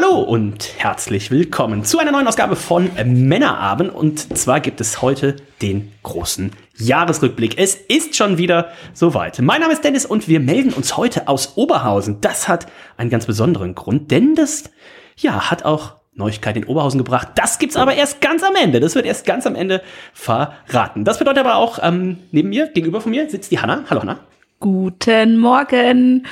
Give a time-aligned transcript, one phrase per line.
[0.00, 3.92] Hallo und herzlich willkommen zu einer neuen Ausgabe von Männerabend.
[3.92, 7.58] Und zwar gibt es heute den großen Jahresrückblick.
[7.58, 9.40] Es ist schon wieder soweit.
[9.40, 12.20] Mein Name ist Dennis und wir melden uns heute aus Oberhausen.
[12.20, 14.70] Das hat einen ganz besonderen Grund, denn das
[15.16, 17.30] ja, hat auch Neuigkeit in Oberhausen gebracht.
[17.34, 18.78] Das gibt's aber erst ganz am Ende.
[18.78, 21.04] Das wird erst ganz am Ende verraten.
[21.04, 23.82] Das bedeutet aber auch, ähm, neben mir, gegenüber von mir, sitzt die Hanna.
[23.90, 24.20] Hallo Hanna.
[24.60, 26.24] Guten Morgen.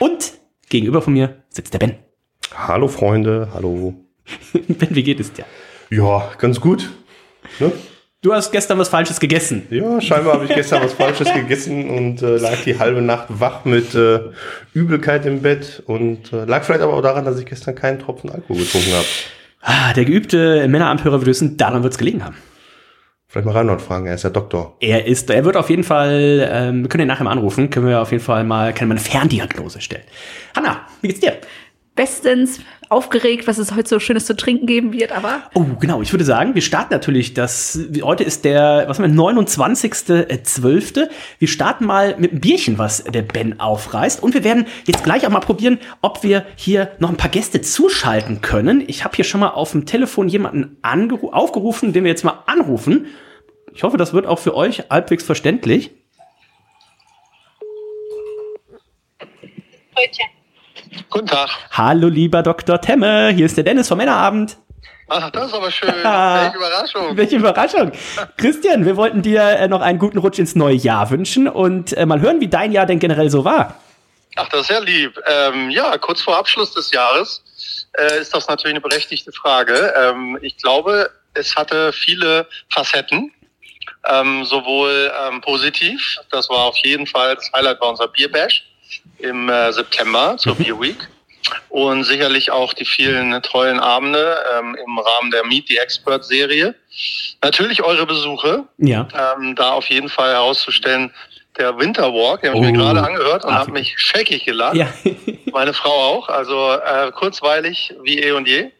[0.00, 0.32] Und
[0.68, 2.01] gegenüber von mir sitzt der Ben.
[2.54, 3.94] Hallo Freunde, hallo.
[4.52, 5.44] ben, wie geht es dir?
[5.90, 6.90] Ja, ganz gut.
[7.58, 7.72] Ne?
[8.20, 9.66] Du hast gestern was Falsches gegessen.
[9.70, 13.64] Ja, scheinbar habe ich gestern was Falsches gegessen und äh, lag die halbe Nacht wach
[13.64, 14.20] mit äh,
[14.74, 18.30] Übelkeit im Bett und äh, lag vielleicht aber auch daran, dass ich gestern keinen Tropfen
[18.30, 19.06] Alkohol getrunken habe.
[19.60, 22.36] Ah, der geübte Männeramthörer würde wissen, daran wird es gelegen haben.
[23.32, 24.76] Vielleicht mal Reinhold fragen, er ist ja Doktor.
[24.80, 27.86] Er ist, er wird auf jeden Fall, ähm, wir können ihn nachher mal anrufen, können
[27.86, 30.04] wir auf jeden Fall mal, können wir eine Ferndiagnose stellen.
[30.54, 31.38] Hanna, wie geht's dir?
[31.94, 35.42] Bestens aufgeregt, was es heute so Schönes zu trinken geben wird, aber.
[35.54, 36.00] Oh, genau.
[36.00, 41.08] Ich würde sagen, wir starten natürlich das, heute ist der, was haben wir, 29.12.
[41.38, 44.22] Wir starten mal mit einem Bierchen, was der Ben aufreißt.
[44.22, 47.60] Und wir werden jetzt gleich auch mal probieren, ob wir hier noch ein paar Gäste
[47.60, 48.82] zuschalten können.
[48.86, 53.06] Ich habe hier schon mal auf dem Telefon jemanden aufgerufen, den wir jetzt mal anrufen.
[53.74, 55.90] Ich hoffe, das wird auch für euch halbwegs verständlich.
[59.94, 60.22] Heute.
[61.12, 61.50] Guten Tag.
[61.72, 62.80] Hallo, lieber Dr.
[62.80, 63.28] Temme.
[63.34, 64.56] Hier ist der Dennis vom Männerabend.
[65.08, 65.88] Ach, das ist aber schön.
[65.94, 67.16] Welche Überraschung.
[67.16, 67.92] Welche Überraschung.
[68.38, 72.06] Christian, wir wollten dir äh, noch einen guten Rutsch ins neue Jahr wünschen und äh,
[72.06, 73.78] mal hören, wie dein Jahr denn generell so war.
[74.36, 75.20] Ach, das ist ja lieb.
[75.26, 77.44] Ähm, ja, kurz vor Abschluss des Jahres
[77.98, 79.92] äh, ist das natürlich eine berechtigte Frage.
[79.94, 83.30] Ähm, ich glaube, es hatte viele Facetten.
[84.08, 88.64] Ähm, sowohl ähm, positiv, das war auf jeden Fall das Highlight bei unserer Bierbash
[89.18, 91.08] im äh, September zur Beer Week.
[91.68, 96.74] Und sicherlich auch die vielen tollen Abende ähm, im Rahmen der Meet the Expert Serie.
[97.42, 98.64] Natürlich eure Besuche.
[98.78, 99.08] Ja.
[99.36, 101.10] Ähm, da auf jeden Fall herauszustellen,
[101.58, 102.72] der Winterwalk, den habe ich Oh.
[102.72, 103.58] mir gerade angehört und Ach.
[103.60, 104.76] habe mich scheckig gelacht.
[104.76, 104.86] Ja.
[105.52, 106.28] Meine Frau auch.
[106.28, 108.70] Also äh, kurzweilig wie eh und je.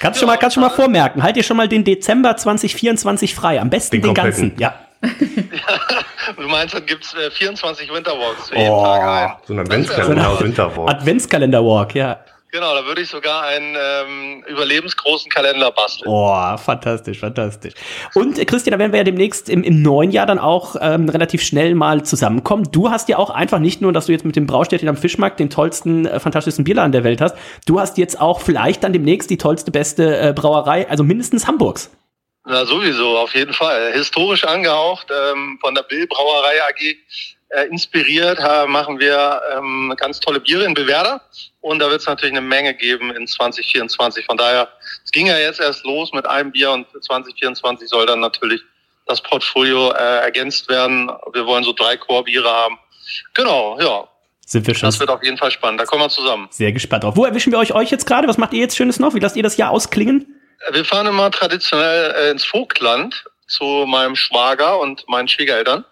[0.00, 1.22] Kannst schon mal, kannst schon mal vormerken.
[1.22, 3.60] Halt dir schon mal den Dezember 2024 frei.
[3.60, 4.52] Am besten Den den, ganzen.
[4.58, 4.74] Ja.
[6.36, 9.36] Du meinst, dann gibt's äh, 24 Winterwalks für jeden Tag ein.
[9.46, 10.90] so ein Adventskalender aus Winterwalk.
[10.90, 12.20] Adventskalender-Walk, ja.
[12.52, 16.10] Genau, da würde ich sogar einen ähm, überlebensgroßen Kalender basteln.
[16.10, 17.74] Oh, fantastisch, fantastisch.
[18.14, 21.08] Und äh, Christian, da werden wir ja demnächst im, im neuen Jahr dann auch ähm,
[21.08, 22.68] relativ schnell mal zusammenkommen.
[22.72, 25.38] Du hast ja auch einfach nicht nur, dass du jetzt mit dem Braustädtchen am Fischmarkt
[25.38, 27.36] den tollsten, äh, fantastischsten Bierladen der Welt hast.
[27.66, 31.90] Du hast jetzt auch vielleicht dann demnächst die tollste, beste äh, Brauerei, also mindestens Hamburgs.
[32.46, 33.92] Na sowieso, auf jeden Fall.
[33.92, 36.96] Historisch angehaucht, ähm, von der Bill Brauerei AG
[37.50, 41.20] äh, inspiriert, äh, machen wir ähm, ganz tolle Biere in Bewerder.
[41.60, 44.24] Und da wird es natürlich eine Menge geben in 2024.
[44.24, 44.68] Von daher,
[45.04, 48.62] es ging ja jetzt erst los mit einem Bier und 2024 soll dann natürlich
[49.06, 51.10] das Portfolio äh, ergänzt werden.
[51.32, 52.78] Wir wollen so drei Core-Biere haben.
[53.34, 54.08] Genau, ja.
[54.46, 55.80] Sind wir schon Das wird auf jeden Fall spannend.
[55.80, 56.48] Da kommen wir zusammen.
[56.50, 57.16] sehr gespannt drauf.
[57.16, 58.26] Wo erwischen wir euch euch jetzt gerade?
[58.28, 59.14] Was macht ihr jetzt Schönes noch?
[59.14, 60.39] Wie lasst ihr das Jahr ausklingen?
[60.72, 65.84] Wir fahren immer traditionell äh, ins Vogtland zu meinem Schwager und meinen Schwiegereltern.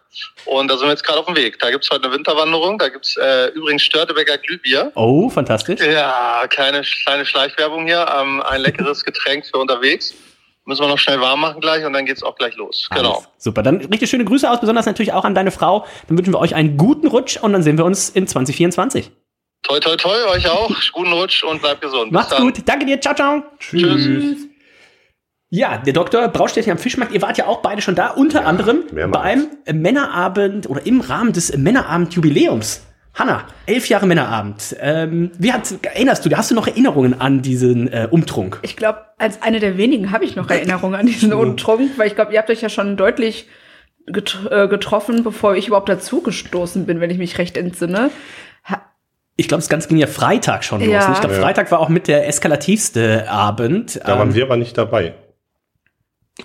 [0.44, 1.58] Und da sind wir jetzt gerade auf dem Weg.
[1.58, 2.78] Da gibt's heute eine Winterwanderung.
[2.78, 4.92] Da gibt's äh, übrigens Störtebecker Glühbier.
[4.94, 5.80] Oh, fantastisch.
[5.80, 8.06] Ja, kleine, kleine Schleichwerbung hier.
[8.18, 10.14] Ähm, ein leckeres Getränk für unterwegs.
[10.64, 12.88] Müssen wir noch schnell warm machen gleich und dann geht's auch gleich los.
[12.94, 13.14] Genau.
[13.14, 15.86] Alles Super, dann richtig schöne Grüße aus, besonders natürlich auch an deine Frau.
[16.08, 19.10] Dann wünschen wir euch einen guten Rutsch und dann sehen wir uns in 2024.
[19.62, 20.70] Toi, toi, toi, euch auch.
[20.92, 22.12] Guten Rutsch und bleibt gesund.
[22.12, 22.62] Macht's gut.
[22.66, 23.00] Danke dir.
[23.00, 23.42] Ciao, ciao.
[23.58, 24.47] Tschüss.
[25.50, 28.80] Ja, der Doktor Braustädtchen am Fischmarkt, ihr wart ja auch beide schon da, unter anderem
[28.92, 29.46] mehrmals.
[29.66, 32.82] beim Männerabend oder im Rahmen des Männerabend-Jubiläums.
[33.14, 34.76] Hanna, elf Jahre Männerabend.
[34.80, 38.58] Ähm, wie hat, erinnerst du, hast du noch Erinnerungen an diesen äh, Umtrunk?
[38.62, 42.14] Ich glaube, als eine der wenigen habe ich noch Erinnerungen an diesen Umtrunk, weil ich
[42.14, 43.48] glaube, ihr habt euch ja schon deutlich
[44.06, 48.10] get äh, getroffen, bevor ich überhaupt dazugestoßen bin, wenn ich mich recht entsinne.
[48.70, 48.82] Ha
[49.36, 50.88] Ich glaube, das Ganze ging ja Freitag schon los.
[50.90, 51.10] Ja.
[51.12, 51.40] Ich glaube, Ja.
[51.40, 53.98] Freitag war auch mit der eskalativste Abend.
[54.04, 55.14] Da waren Ähm, wir aber nicht dabei.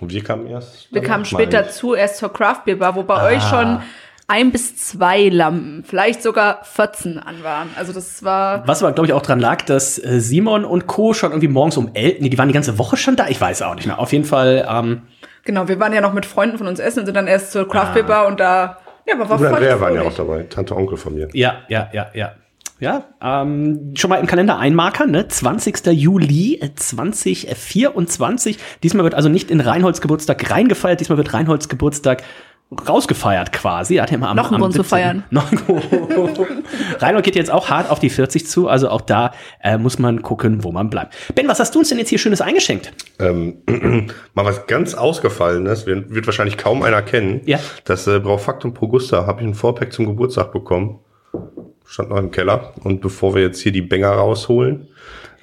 [0.01, 0.91] Und wir kamen erst.
[0.91, 3.25] wir danach, kamen später zu, erst zur Craft Beer Bar, wo bei Ah.
[3.27, 3.81] euch schon
[4.27, 7.69] ein bis zwei Lampen, vielleicht sogar 14 an waren.
[7.77, 8.65] Also das war.
[8.67, 11.13] Was aber, glaube ich, auch dran lag, dass äh, Simon und Co.
[11.13, 13.61] schon irgendwie morgens um elf, nee, die waren die ganze Woche schon da, ich weiß
[13.63, 13.99] auch nicht mehr.
[13.99, 15.01] Auf jeden Fall, ähm,
[15.45, 17.67] Genau, wir waren ja noch mit Freunden von uns essen und sind dann erst zur
[17.67, 17.93] Craft Ah.
[17.93, 20.97] Beer Bar und da, ja, aber war voll Andrea waren ja auch dabei, Tante, Onkel
[20.97, 21.27] von mir.
[21.33, 22.31] ja, ja, ja, ja.
[22.83, 25.25] Ja, ähm, schon mal im Kalender einmarkern, ne?
[25.25, 25.85] 20.
[25.94, 28.57] Juli äh, 2024.
[28.83, 32.24] Diesmal wird also nicht in Reinholds Geburtstag reingefeiert, diesmal wird Reinholds Geburtstag
[32.89, 33.95] rausgefeiert quasi.
[33.95, 34.89] Er hat ja immer am, Noch einen Grund zu 17.
[34.89, 35.24] feiern.
[37.00, 39.31] Reinhold geht jetzt auch hart auf die 40 zu, also auch da
[39.62, 41.15] äh, muss man gucken, wo man bleibt.
[41.36, 42.91] Ben, was hast du uns denn jetzt hier Schönes eingeschenkt?
[43.18, 43.59] Ähm,
[44.33, 47.44] mal was ganz Ausgefallenes, wird, wird wahrscheinlich kaum einer kennen.
[47.45, 47.59] Ja.
[47.86, 51.00] Das äh, Braufaktum Progusta habe ich ein Vorpack zum Geburtstag bekommen.
[51.93, 52.73] Stand noch im Keller.
[52.83, 54.87] Und bevor wir jetzt hier die Bänger rausholen,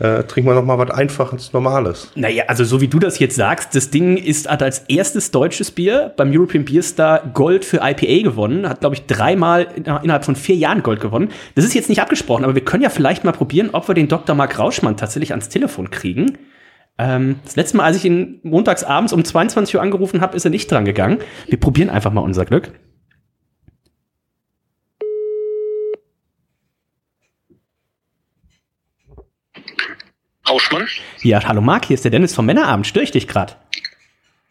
[0.01, 2.11] äh, trinken wir noch mal was Einfaches, Normales.
[2.17, 5.71] Naja, also so wie du das jetzt sagst, das Ding ist, hat als erstes deutsches
[5.71, 10.25] Bier beim European Beer Star Gold für IPA gewonnen, hat, glaube ich, dreimal in, innerhalb
[10.25, 11.31] von vier Jahren Gold gewonnen.
[11.55, 14.09] Das ist jetzt nicht abgesprochen, aber wir können ja vielleicht mal probieren, ob wir den
[14.09, 14.35] Dr.
[14.35, 16.37] Mark Rauschmann tatsächlich ans Telefon kriegen.
[16.99, 20.45] Ähm, das letzte Mal, als ich ihn montags abends um 22 Uhr angerufen habe, ist
[20.45, 21.19] er nicht dran gegangen.
[21.47, 22.73] Wir probieren einfach mal unser Glück.
[30.51, 30.89] Rauschmann?
[31.23, 32.87] Ja, hallo Marc, hier ist der Dennis vom Männerabend.
[32.87, 33.55] Störe ich dich gerade?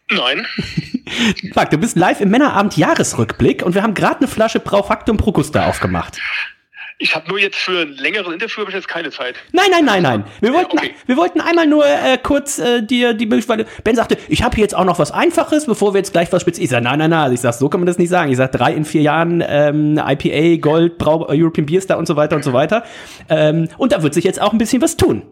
[0.10, 0.48] Nein.
[1.56, 5.68] Marc, du bist live im Männerabend Jahresrückblick und wir haben gerade eine Flasche Braufaktum Progusta
[5.68, 6.18] aufgemacht.
[7.02, 9.36] Ich habe nur jetzt für ein längeres Interview habe ich jetzt keine Zeit.
[9.52, 10.24] Nein, nein, nein, nein.
[10.42, 10.96] Wir wollten, okay.
[11.06, 13.68] wir wollten einmal nur äh, kurz äh, dir die Möglichkeit.
[13.84, 16.42] Ben sagte, ich habe hier jetzt auch noch was Einfaches, bevor wir jetzt gleich was
[16.42, 16.64] speziell.
[16.66, 17.34] Ich sage, nein, nein, nein.
[17.34, 18.32] Ich sag, so kann man das nicht sagen.
[18.32, 22.18] Ich sage, drei in vier Jahren ähm, IPA, Gold, Brau, European Beer Star und so
[22.18, 22.84] weiter und so weiter.
[23.30, 25.24] Ähm, und da wird sich jetzt auch ein bisschen was tun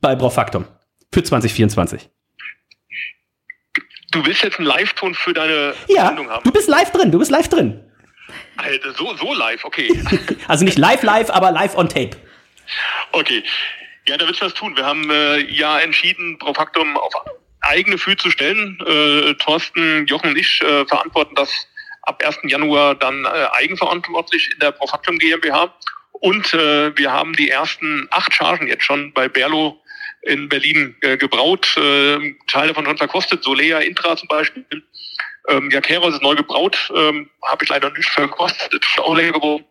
[0.00, 0.66] bei Braufaktum
[1.12, 2.08] für 2024.
[4.10, 6.42] Du willst jetzt einen Live-Ton für deine Ja, Sendung haben?
[6.44, 7.10] du bist live drin.
[7.12, 7.84] Du bist live drin.
[8.56, 9.88] Alter, so, so live, okay.
[10.48, 12.10] Also nicht live, live, aber live on tape.
[13.12, 13.42] okay.
[14.06, 14.74] Ja, da willst du was tun.
[14.76, 17.12] Wir haben äh, ja entschieden, Profaktum auf
[17.60, 18.78] eigene Füße zu stellen.
[18.86, 21.50] Äh, Thorsten, Jochen und ich äh, verantworten das
[22.02, 22.38] ab 1.
[22.44, 25.74] Januar dann äh, eigenverantwortlich in der Profaktum GmbH.
[26.12, 29.78] Und äh, wir haben die ersten acht Chargen jetzt schon bei Berlo
[30.28, 34.64] in Berlin äh, gebraut, äh, Teile davon schon verkostet, Solea, Intra zum Beispiel.
[35.48, 39.32] Ähm, ja, Keros ist neu gebraut, ähm, habe ich leider nicht verkostet, ist auch lecker
[39.32, 39.64] geworden.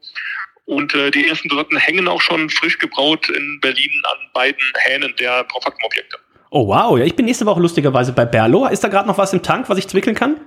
[0.66, 5.14] Und äh, die ersten Sorten hängen auch schon frisch gebraut in Berlin an beiden Hähnen
[5.18, 6.18] der Profaktum-Objekte.
[6.50, 8.68] Oh wow, ja, ich bin nächste Woche lustigerweise bei Berlo.
[8.68, 10.42] Ist da gerade noch was im Tank, was ich zwickeln kann?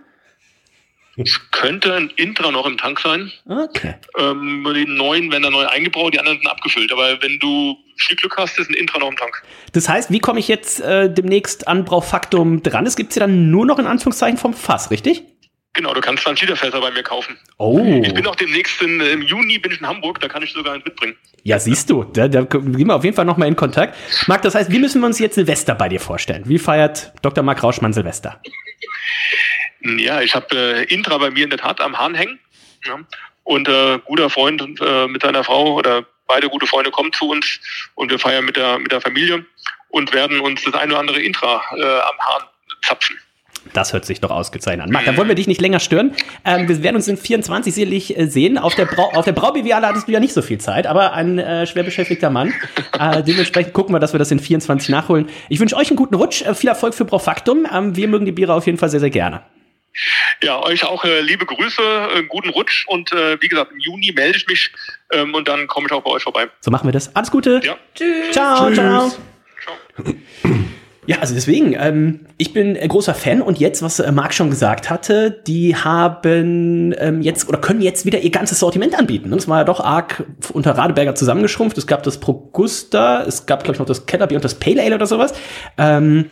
[1.17, 3.31] Es könnte ein Intra noch im Tank sein.
[3.47, 3.97] Okay.
[4.19, 6.93] Ähm, die neuen werden da neu eingebraut, die anderen sind abgefüllt.
[6.93, 9.43] Aber wenn du viel Glück hast, ist ein Intra noch im Tank.
[9.73, 12.87] Das heißt, wie komme ich jetzt äh, demnächst an Braufaktum dran?
[12.87, 15.23] Es gibt ja dann nur noch in Anführungszeichen vom Fass, richtig?
[15.73, 17.37] Genau, du kannst 20 Liter Fässer bei mir kaufen.
[17.59, 18.01] Oh.
[18.03, 20.75] Ich bin auch demnächst in, im Juni bin ich in Hamburg, da kann ich sogar
[20.75, 21.17] eins mitbringen.
[21.45, 23.97] Ja, siehst du, da, da gehen wir auf jeden Fall nochmal in Kontakt.
[24.27, 26.43] Marc, das heißt, wie müssen wir uns jetzt Silvester bei dir vorstellen?
[26.47, 27.45] Wie feiert Dr.
[27.45, 28.41] Marc Rauschmann Silvester?
[29.83, 32.39] Ja, ich habe äh, Intra bei mir in der Tat am Hahn hängen.
[32.85, 32.99] Ja.
[33.45, 37.61] Und äh, guter Freund äh, mit seiner Frau oder beide gute Freunde kommen zu uns
[37.95, 39.45] und wir feiern mit der, mit der Familie
[39.89, 42.43] und werden uns das eine oder andere Intra äh, am Hahn
[42.83, 43.19] zapfen.
[43.73, 44.93] Das hört sich doch ausgezeichnet an.
[44.93, 46.15] Marc, dann wollen wir dich nicht länger stören.
[46.45, 48.59] Ähm, wir werden uns in 24 sicherlich äh, sehen.
[48.59, 51.39] Auf der, Brau auf der Braubiviale hattest du ja nicht so viel Zeit, aber ein
[51.39, 52.55] äh, schwer beschäftigter Mann.
[52.99, 55.29] Äh, dementsprechend gucken wir, dass wir das in 24 nachholen.
[55.49, 57.67] Ich wünsche euch einen guten Rutsch, äh, viel Erfolg für Braufaktum.
[57.73, 59.43] Ähm, wir mögen die Biere auf jeden Fall sehr, sehr gerne.
[60.43, 64.13] Ja, euch auch äh, liebe Grüße, äh, guten Rutsch und äh, wie gesagt, im Juni
[64.15, 64.73] melde ich mich
[65.13, 66.49] ähm, und dann komme ich auch bei euch vorbei.
[66.61, 67.15] So machen wir das.
[67.15, 67.61] Alles Gute.
[67.63, 67.77] Ja.
[67.95, 68.31] Tschüss.
[68.33, 68.77] Ciao, Tschüss.
[68.77, 69.13] ciao.
[71.07, 74.49] Ja, also deswegen, ähm, ich bin äh, großer Fan und jetzt, was äh, Marc schon
[74.49, 79.33] gesagt hatte, die haben ähm, jetzt oder können jetzt wieder ihr ganzes Sortiment anbieten.
[79.33, 81.77] Und es war ja doch arg unter Radeberger zusammengeschrumpft.
[81.79, 84.95] Es gab das Progusta, es gab, glaube ich, noch das Kellerbier und das Pale Ale
[84.95, 85.33] oder sowas.
[85.79, 86.27] Ähm,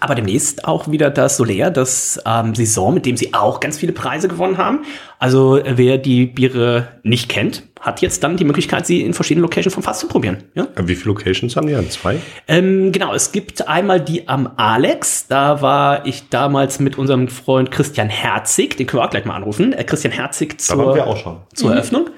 [0.00, 3.92] aber demnächst auch wieder das Soler, das ähm, Saison, mit dem sie auch ganz viele
[3.92, 4.84] Preise gewonnen haben.
[5.18, 9.42] Also äh, wer die Biere nicht kennt, hat jetzt dann die Möglichkeit, sie in verschiedenen
[9.42, 10.44] Locations vom Fass zu probieren.
[10.54, 10.64] Ja?
[10.76, 11.74] Äh, Wie viele Locations haben die?
[11.74, 12.18] An zwei?
[12.46, 15.26] Ähm, genau, es gibt einmal die am Alex.
[15.26, 19.34] Da war ich damals mit unserem Freund Christian Herzig, den können wir auch gleich mal
[19.36, 19.72] anrufen.
[19.72, 21.36] Äh, Christian Herzig Da waren wir zur, auch schon.
[21.54, 22.10] zur Eröffnung.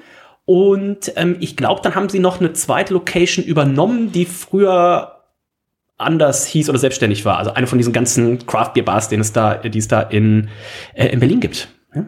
[0.45, 5.20] Und ähm, ich glaube, dann haben sie noch eine zweite Location übernommen, die früher
[6.01, 7.37] anders hieß oder selbstständig war.
[7.37, 10.49] Also eine von diesen ganzen Craft Beer Bars, den es da, die es da in,
[10.93, 11.69] äh, in Berlin gibt.
[11.95, 12.05] Ja?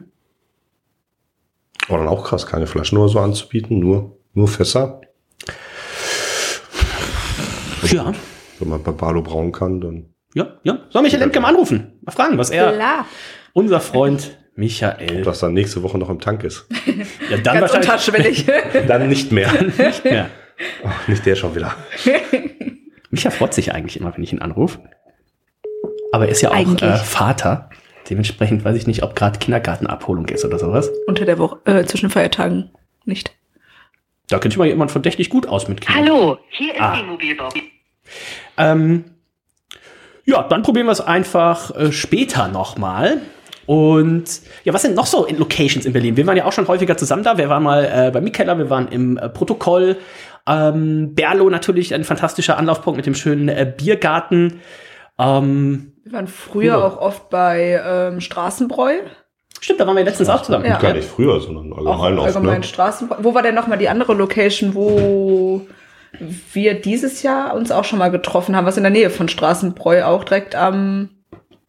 [1.88, 5.02] Aber dann auch krass, keine Flaschen oder so anzubieten, nur, nur Fässer.
[7.84, 8.12] ja.
[8.60, 10.06] Wenn man bei Barlo brauen kann, dann.
[10.36, 10.80] Ja, ja.
[10.90, 11.94] Soll Michael Lemke mal anrufen?
[12.02, 13.06] Mal fragen, was er, Klar.
[13.54, 15.26] unser Freund, Michael.
[15.26, 16.66] Was dann nächste Woche noch im Tank ist.
[17.30, 18.46] Ja, dann Ganz unterschwellig.
[18.88, 19.50] Dann nicht mehr.
[19.64, 20.30] nicht mehr.
[20.84, 21.74] Oh, nicht der schon wieder.
[23.14, 24.80] Micha freut sich eigentlich immer, wenn ich ihn anrufe.
[26.12, 26.90] Aber er ist ja auch Eigentlich.
[26.90, 27.70] äh, Vater.
[28.10, 30.90] Dementsprechend weiß ich nicht, ob gerade Kindergartenabholung ist oder sowas.
[31.06, 32.72] Unter der Woche, äh, zwischen Feiertagen
[33.06, 33.32] nicht.
[34.30, 36.06] Da kennt sich mal jemand verdächtig gut aus mit Kindern.
[36.08, 36.96] Hallo, hier ist Ah.
[36.98, 37.54] die Mobilbox.
[38.58, 39.04] Ähm,
[40.26, 43.22] ja, dann probieren wir es einfach äh, später nochmal.
[43.68, 46.18] Und ja, was sind noch so in Locations in Berlin?
[46.18, 47.38] Wir waren ja auch schon häufiger zusammen da.
[47.38, 49.98] Wir waren mal äh, bei Mikella, wir waren im äh, Protokoll.
[50.48, 54.60] Ähm, Berlo natürlich ein fantastischer Anlaufpunkt mit dem schönen äh, Biergarten.
[55.18, 56.84] Ähm, Wir waren früher Ja.
[56.86, 58.94] auch oft bei ähm, Straßenbräu.
[59.62, 60.66] stimmt, da waren wir letztens auch zusammen.
[60.66, 60.78] Ja.
[60.80, 62.36] Gar nicht früher, sondern Auch allgemein oft.
[62.36, 62.64] allgemein Ne?
[62.68, 63.18] Straßenbräu.
[63.22, 65.62] Wo war denn nochmal die andere Location, wo
[66.52, 70.04] wir dieses Jahr uns auch schon mal getroffen haben, was in der Nähe von Straßenbräu
[70.04, 71.10] auch direkt am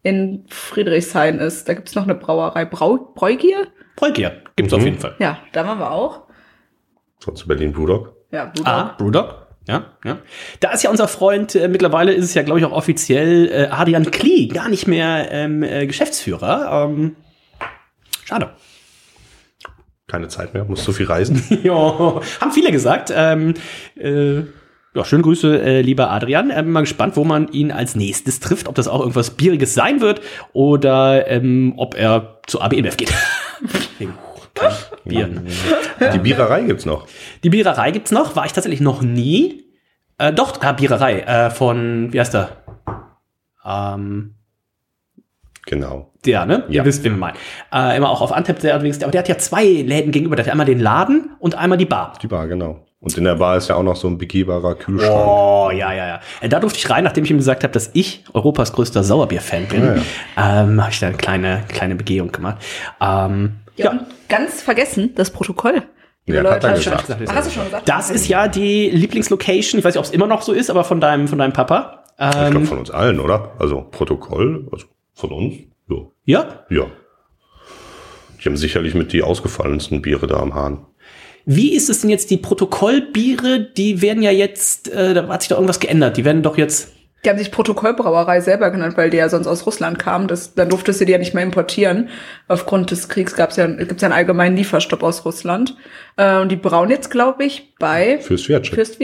[0.03, 1.67] in Friedrichshain ist.
[1.67, 2.63] Da gibt's noch eine Brauerei.
[2.65, 3.67] Brau Bräugier?
[3.95, 4.77] Bräugier gibt's Mhm.
[4.79, 5.15] auf jeden Fall.
[5.17, 6.23] Ja, da waren wir auch.
[7.19, 8.14] Sonst Berlin Brewdog.
[8.31, 8.67] Ja, Budok.
[8.67, 9.45] Ah, Brewdog.
[9.67, 10.19] Ja, ja.
[10.59, 13.67] Da ist ja unser Freund, äh, mittlerweile ist es ja, glaube ich, auch offiziell äh,
[13.71, 16.87] Adrian Klee, gar nicht mehr ähm, äh, Geschäftsführer.
[16.87, 17.15] Ähm,
[18.25, 18.51] schade.
[20.07, 21.43] Keine Zeit mehr, muss so viel reisen.
[21.63, 23.11] ja, haben viele gesagt.
[23.15, 23.55] Ähm,
[23.95, 24.43] äh,
[24.93, 26.51] ja, schöne Grüße, äh, lieber Adrian.
[26.51, 29.99] Ähm, mal gespannt, wo man ihn als nächstes trifft, ob das auch irgendwas Bieriges sein
[29.99, 30.21] wird
[30.53, 33.11] oder ähm, ob er zu ABMF geht.
[35.05, 35.29] Bier.
[36.13, 37.07] Die Biererei gibt's noch.
[37.43, 39.63] Die Biererei gibt's noch, war ich tatsächlich noch nie.
[40.17, 42.49] Äh, doch, ah, Biererei äh, von, wie heißt der?
[43.65, 44.31] Ähm,
[45.67, 46.11] Genau.
[46.25, 46.63] der, ne?
[46.67, 46.81] Ja.
[46.81, 47.37] Ihr wisst, wen wir meinen.
[47.73, 49.01] Äh, immer auch auf Antep sehr unterwegs.
[49.01, 50.35] Aber der hat ja zwei Läden gegenüber.
[50.35, 52.13] Der hat einmal den Laden und einmal die Bar.
[52.21, 52.85] Die Bar, genau.
[52.99, 55.11] Und in der Bar ist ja auch noch so ein begehbarer Kühlschrank.
[55.27, 56.19] Oh, ja, ja, ja.
[56.41, 59.65] Äh, Da durfte ich rein, nachdem ich ihm gesagt habe, dass ich Europas größter Sauerbier-Fan
[59.67, 59.83] bin.
[60.37, 62.57] Ja, Ähm, habe ich da eine kleine, kleine Begehung gemacht.
[63.01, 65.83] Ähm, Ja, und ganz vergessen, das Protokoll.
[66.27, 67.17] Ja, hat er Leute, gesagt.
[67.27, 67.87] Ach, hast du schon gesagt?
[67.87, 69.79] das ist ja die Lieblingslocation.
[69.79, 72.03] Ich weiß nicht, ob es immer noch so ist, aber von deinem, von deinem Papa.
[72.17, 73.51] Ich glaube Ähm, von uns allen, oder?
[73.59, 75.55] Also Protokoll, also von uns.
[75.87, 75.97] Ja.
[76.25, 76.85] ja, Ja.
[78.43, 80.85] Die haben sicherlich mit die ausgefallensten Biere da am Hahn.
[81.45, 85.49] Wie ist es denn jetzt, die Protokollbiere, die werden ja jetzt, äh, da hat sich
[85.49, 86.17] doch irgendwas geändert.
[86.17, 86.91] Die werden doch jetzt,
[87.25, 90.27] Die haben sich Protokollbrauerei selber genannt, weil die ja sonst aus Russland kamen.
[90.27, 92.09] Das, dann durftest du die ja nicht mehr importieren.
[92.47, 95.75] Aufgrund des Kriegs gab's ja, gibt's ja einen allgemeinen Lieferstopp aus Russland.
[96.17, 98.73] Äh, und die brauen jetzt, glaube ich, bei Fürs Wertcheck.
[98.75, 98.99] Fürst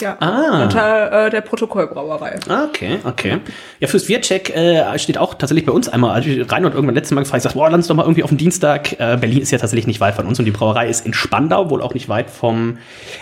[0.00, 0.16] ja.
[0.18, 0.64] Ah.
[0.64, 2.40] Unter äh, der Protokollbrauerei.
[2.48, 3.38] Ah, Okay, okay.
[3.78, 6.96] Ja, fürs Wirtcheck äh, steht auch tatsächlich bei uns einmal, als ich rein und irgendwann
[6.96, 8.94] letztes Mal gefragt, ich sag, boah, lass uns doch mal irgendwie auf den Dienstag.
[8.94, 11.70] Äh, Berlin ist ja tatsächlich nicht weit von uns und die Brauerei ist in Spandau,
[11.70, 12.78] wohl auch nicht weit vom,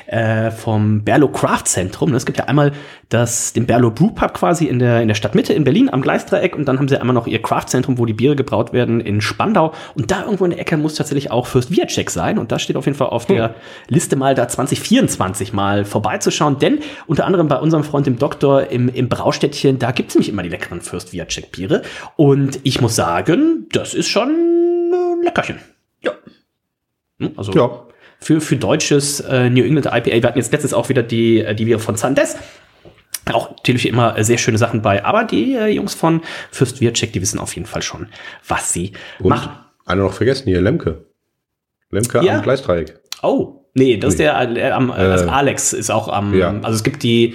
[0.06, 2.14] äh, vom Berlo Craft Zentrum.
[2.14, 2.72] Es gibt ja einmal
[3.10, 6.56] das, den Berlo Brew Pub quasi in der, in der Stadtmitte in Berlin am Gleisdreieck
[6.56, 9.20] und dann haben sie einmal noch ihr Craft Zentrum, wo die Biere gebraut werden in
[9.20, 12.58] Spandau und da irgendwo in der Ecke muss tatsächlich auch Fürst Wirtcheck sein und da
[12.58, 13.54] steht auf jeden Fall auf der
[13.88, 14.93] Liste mal da 2024
[15.52, 20.14] mal vorbeizuschauen, denn unter anderem bei unserem Freund dem Doktor im, im Braustädtchen, da gibt's
[20.14, 21.82] nämlich immer die leckeren Fürst Wirtcheck Biere
[22.16, 25.58] und ich muss sagen, das ist schon ein Leckerchen.
[26.02, 26.12] Ja.
[27.18, 27.86] Hm, Also Ja.
[28.20, 30.04] für, für deutsches äh, New England IPA.
[30.06, 32.36] Wir hatten jetzt letztens auch wieder die, äh, die Biere von Sandes.
[33.32, 36.20] Auch natürlich immer äh, sehr schöne Sachen bei, aber die äh, Jungs von
[36.50, 38.08] Fürst Wirtschek, die wissen auf jeden Fall schon,
[38.46, 39.52] was sie Und machen.
[39.86, 41.06] einer noch vergessen hier, Lemke.
[41.90, 42.36] Lemke Ja.
[42.36, 43.00] am Gleisdreieck.
[43.24, 44.24] Oh, nee, das ist Nee.
[44.26, 46.54] der, äh, am, äh, also Äh, Alex ist auch am, ja.
[46.62, 47.34] also es gibt die,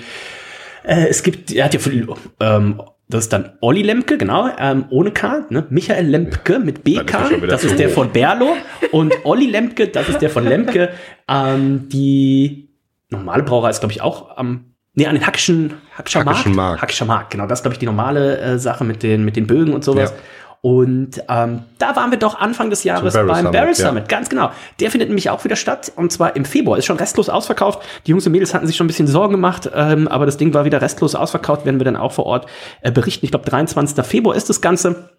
[0.83, 2.07] äh, es gibt, er hat ja, viel,
[2.39, 5.65] ähm, das ist dann Olli Lemke, genau, ähm, ohne K, ne?
[5.69, 7.93] Michael Lemke mit ist BK, wieder das ist der hoch.
[7.95, 8.55] von Berlo
[8.91, 10.89] und Olli Lemke, das ist der von Lemke.
[11.27, 12.69] ähm, die
[13.09, 16.39] normale Brauerei ist, glaube ich, auch am, nee, an den Hackischen, Hackischer Markt.
[16.39, 16.81] Hackischen Markt.
[16.83, 19.47] Hackischer Markt, genau, das ist, glaube ich, die normale äh, Sache mit den, mit den
[19.47, 20.11] Bögen und sowas.
[20.11, 20.17] Ja.
[20.61, 23.73] Und ähm, da waren wir doch Anfang des Jahres Barrel beim Summit, Barrel ja.
[23.75, 24.51] Summit, ganz genau.
[24.81, 26.77] Der findet nämlich auch wieder statt und zwar im Februar.
[26.77, 27.81] Ist schon restlos ausverkauft.
[28.05, 30.53] Die Jungs und Mädels hatten sich schon ein bisschen Sorgen gemacht, ähm, aber das Ding
[30.53, 31.65] war wieder restlos ausverkauft.
[31.65, 32.47] Werden wir dann auch vor Ort
[32.81, 33.25] äh, berichten.
[33.25, 34.05] Ich glaube, 23.
[34.05, 35.09] Februar ist das Ganze.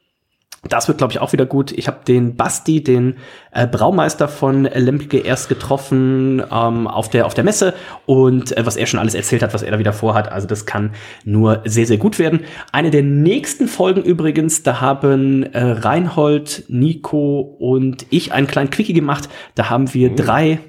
[0.68, 1.72] Das wird, glaube ich, auch wieder gut.
[1.72, 3.16] Ich habe den Basti, den
[3.50, 7.72] äh, Braumeister von Lemke, erst getroffen ähm, auf, der, auf der Messe
[8.04, 10.30] und äh, was er schon alles erzählt hat, was er da wieder vorhat.
[10.30, 10.90] Also das kann
[11.24, 12.40] nur sehr, sehr gut werden.
[12.72, 18.92] Eine der nächsten Folgen übrigens, da haben äh, Reinhold, Nico und ich einen kleinen Quickie
[18.92, 19.30] gemacht.
[19.54, 20.60] Da haben wir drei,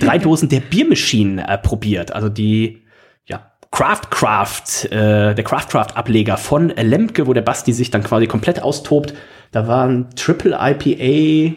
[0.00, 2.12] drei Dosen der Biermaschinen äh, probiert.
[2.12, 2.83] Also die
[3.74, 8.28] Craft Craft, äh, der Craft Craft Ableger von Lemke, wo der Basti sich dann quasi
[8.28, 9.14] komplett austobt.
[9.50, 11.56] Da waren Triple IPA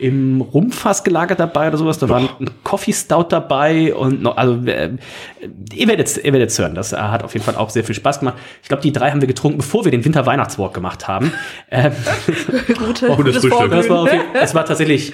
[0.00, 2.00] im Rumfass gelagert dabei oder sowas.
[2.00, 4.96] Da war ein Coffee Stout dabei und noch, also äh,
[5.72, 6.74] ihr werdet ihr werdet hören.
[6.74, 8.34] Das äh, hat auf jeden Fall auch sehr viel Spaß gemacht.
[8.60, 11.32] Ich glaube, die drei haben wir getrunken, bevor wir den Winter Weihnachtswalk gemacht haben.
[11.70, 11.92] Ähm,
[12.66, 13.52] Gute, Frühstück.
[13.52, 13.76] Vorglühen.
[13.80, 15.12] das war auf jeden, es war tatsächlich.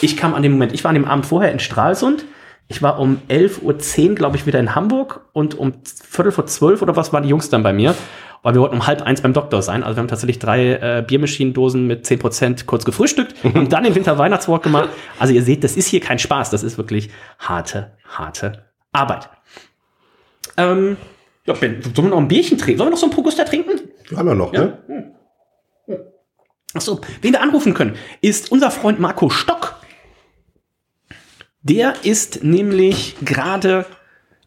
[0.00, 0.72] Ich kam an dem Moment.
[0.72, 2.24] Ich war an dem Abend vorher in Stralsund.
[2.68, 6.82] Ich war um 11.10 Uhr, glaube ich, wieder in Hamburg und um Viertel vor zwölf
[6.82, 7.94] oder was waren die Jungs dann bei mir.
[8.42, 9.82] Weil wir wollten um halb eins beim Doktor sein.
[9.82, 14.18] Also wir haben tatsächlich drei äh, Biermaschinendosen mit 10% kurz gefrühstückt und dann den Winter
[14.18, 14.88] Weihnachtswalk gemacht.
[15.18, 16.50] Also ihr seht, das ist hier kein Spaß.
[16.50, 19.30] Das ist wirklich harte, harte Arbeit.
[20.56, 20.96] Ähm,
[21.44, 22.78] ja, Ben, sollen wir noch ein Bierchen trinken?
[22.78, 23.80] Sollen wir noch so ein Progusta trinken?
[24.08, 24.78] Wir haben ja noch, ne?
[26.74, 29.75] Achso, wen wir anrufen können, ist unser Freund Marco Stock.
[31.68, 33.86] Der ist nämlich gerade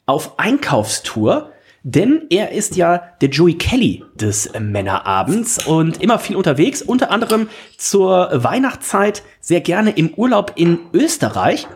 [0.05, 1.51] auf Einkaufstour,
[1.83, 7.49] denn er ist ja der Joey Kelly des Männerabends und immer viel unterwegs, unter anderem
[7.77, 11.67] zur Weihnachtszeit sehr gerne im Urlaub in Österreich.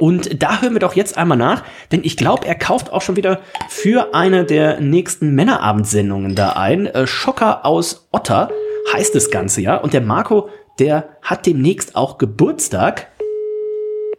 [0.00, 3.16] Und da hören wir doch jetzt einmal nach, denn ich glaube, er kauft auch schon
[3.16, 3.40] wieder
[3.70, 6.84] für eine der nächsten Männerabendsendungen da ein.
[6.88, 8.50] Äh, Schocker aus Otter
[8.92, 9.78] heißt das Ganze ja.
[9.78, 13.11] Und der Marco, der hat demnächst auch Geburtstag,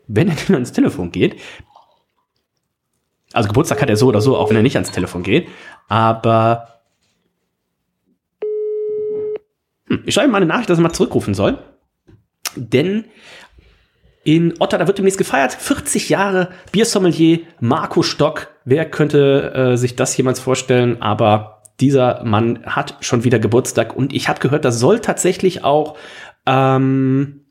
[0.07, 1.39] wenn er denn ans Telefon geht.
[3.31, 5.48] Also Geburtstag hat er so oder so, auch wenn er nicht ans Telefon geht.
[5.88, 6.67] Aber
[9.88, 11.57] hm, ich schreibe ihm mal eine Nachricht, dass er mal zurückrufen soll.
[12.55, 13.05] Denn
[14.24, 15.53] in Otter, da wird demnächst gefeiert.
[15.53, 18.50] 40 Jahre Biersommelier Marco Stock.
[18.63, 21.01] Wer könnte äh, sich das jemals vorstellen?
[21.01, 25.98] Aber dieser Mann hat schon wieder Geburtstag und ich habe gehört, da soll tatsächlich auch
[26.45, 27.42] ähm,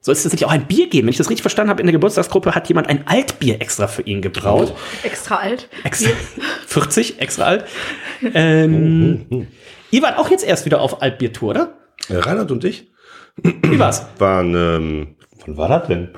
[0.00, 1.06] soll es tatsächlich auch ein Bier geben.
[1.06, 4.02] Wenn ich das richtig verstanden habe, in der Geburtstagsgruppe hat jemand ein Altbier extra für
[4.02, 4.74] ihn gebraut.
[5.02, 5.68] Extra alt.
[5.84, 6.10] Extra,
[6.66, 7.64] 40, extra alt.
[8.34, 9.46] Ähm,
[9.90, 11.74] ihr wart auch jetzt erst wieder auf Altbiertour, oder?
[12.08, 12.90] Reinhard und ich
[13.36, 14.06] Wie war's?
[14.18, 16.08] waren, ähm, wann war das denn?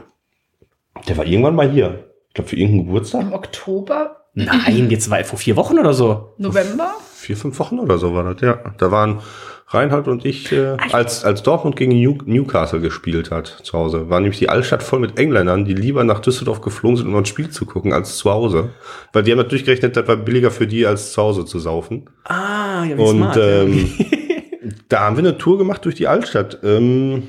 [1.08, 2.08] Der war irgendwann mal hier.
[2.28, 3.22] Ich glaube, für irgendeinen Geburtstag.
[3.22, 6.34] Im Oktober, Nein, jetzt war er vor vier Wochen oder so.
[6.38, 6.94] November.
[7.14, 8.58] Vier, fünf Wochen oder so war das, ja.
[8.78, 9.20] Da waren
[9.68, 14.20] Reinhard und ich, äh, als, als Dortmund gegen New, Newcastle gespielt hat zu Hause, war
[14.20, 17.50] nämlich die Altstadt voll mit Engländern, die lieber nach Düsseldorf geflogen sind, um ein Spiel
[17.50, 18.70] zu gucken, als zu Hause.
[19.12, 22.10] Weil die haben natürlich gerechnet, das war billiger für die, als zu Hause zu saufen.
[22.24, 23.36] Ah, ja, wie Und smart.
[23.40, 23.92] ähm,
[24.88, 26.58] da haben wir eine Tour gemacht durch die Altstadt.
[26.62, 27.28] Ähm,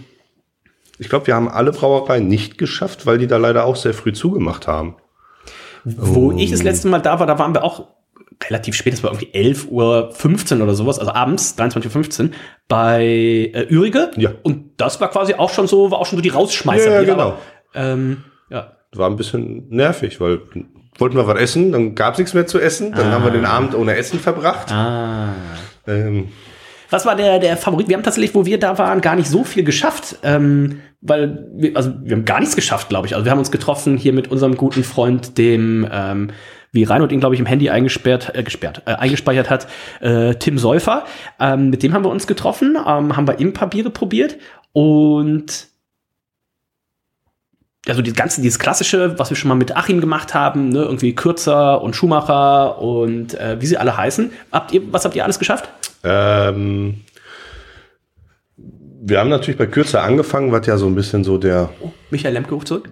[1.00, 4.14] ich glaube, wir haben alle Brauereien nicht geschafft, weil die da leider auch sehr früh
[4.14, 4.96] zugemacht haben.
[5.86, 7.88] Wo ich das letzte Mal da war, da waren wir auch
[8.50, 12.30] relativ spät, das war irgendwie 11.15 Uhr oder sowas, also abends, 23.15 Uhr,
[12.68, 13.04] bei
[13.54, 14.12] äh, Ürige.
[14.18, 14.32] Ja.
[14.44, 16.92] Und das war quasi auch schon so, war auch schon so die Rausschmeißer.
[16.92, 17.14] Ja, ja, genau.
[17.14, 17.38] aber,
[17.76, 18.74] ähm, ja.
[18.94, 20.42] War ein bisschen nervig, weil
[20.98, 23.46] wollten wir was essen, dann gab es nichts mehr zu essen, dann haben wir den
[23.46, 24.72] Abend ohne Essen verbracht.
[24.72, 25.30] Ah.
[25.88, 26.30] Ähm,
[26.92, 27.88] Was war der, der Favorit?
[27.90, 31.76] Wir haben tatsächlich, wo wir da waren, gar nicht so viel geschafft, ähm, weil wir,
[31.76, 33.14] also wir haben gar nichts geschafft, glaube ich.
[33.14, 36.32] Also wir haben uns getroffen hier mit unserem guten Freund, dem, ähm,
[36.72, 39.68] wie Reinhold ihn, glaube ich, im Handy eingesperrt, äh, gesperrt, äh, eingespeichert hat,
[40.02, 41.06] äh, Tim Säufer.
[41.40, 44.38] Ähm, mit dem haben wir uns getroffen, ähm, haben bei ihm paar Biere probiert
[44.72, 45.68] und
[47.86, 51.14] also die ganze, dieses klassische, was wir schon mal mit Achim gemacht haben, ne, irgendwie
[51.14, 54.32] Kürzer und Schumacher und äh, wie sie alle heißen.
[54.54, 55.70] Habt ihr, was habt ihr alles geschafft?
[56.04, 57.02] ähm,
[59.06, 61.70] wir haben natürlich bei Kürzer angefangen, was ja so ein bisschen so der
[62.10, 62.90] Michael Lemke ruft zurück.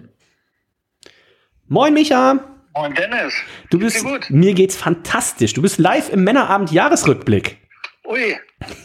[1.68, 2.38] Moin, Micha.
[2.74, 3.34] Moin Dennis.
[3.70, 4.26] Du Geht's bist, gut?
[4.30, 5.54] mir geht's fantastisch.
[5.54, 7.58] Du bist live im Männerabend Jahresrückblick.
[8.04, 8.36] Ui,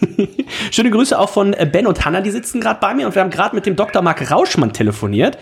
[0.71, 3.21] Schöne Grüße auch von äh, Ben und Hanna, die sitzen gerade bei mir und wir
[3.21, 4.01] haben gerade mit dem Dr.
[4.01, 5.37] Marc Rauschmann telefoniert.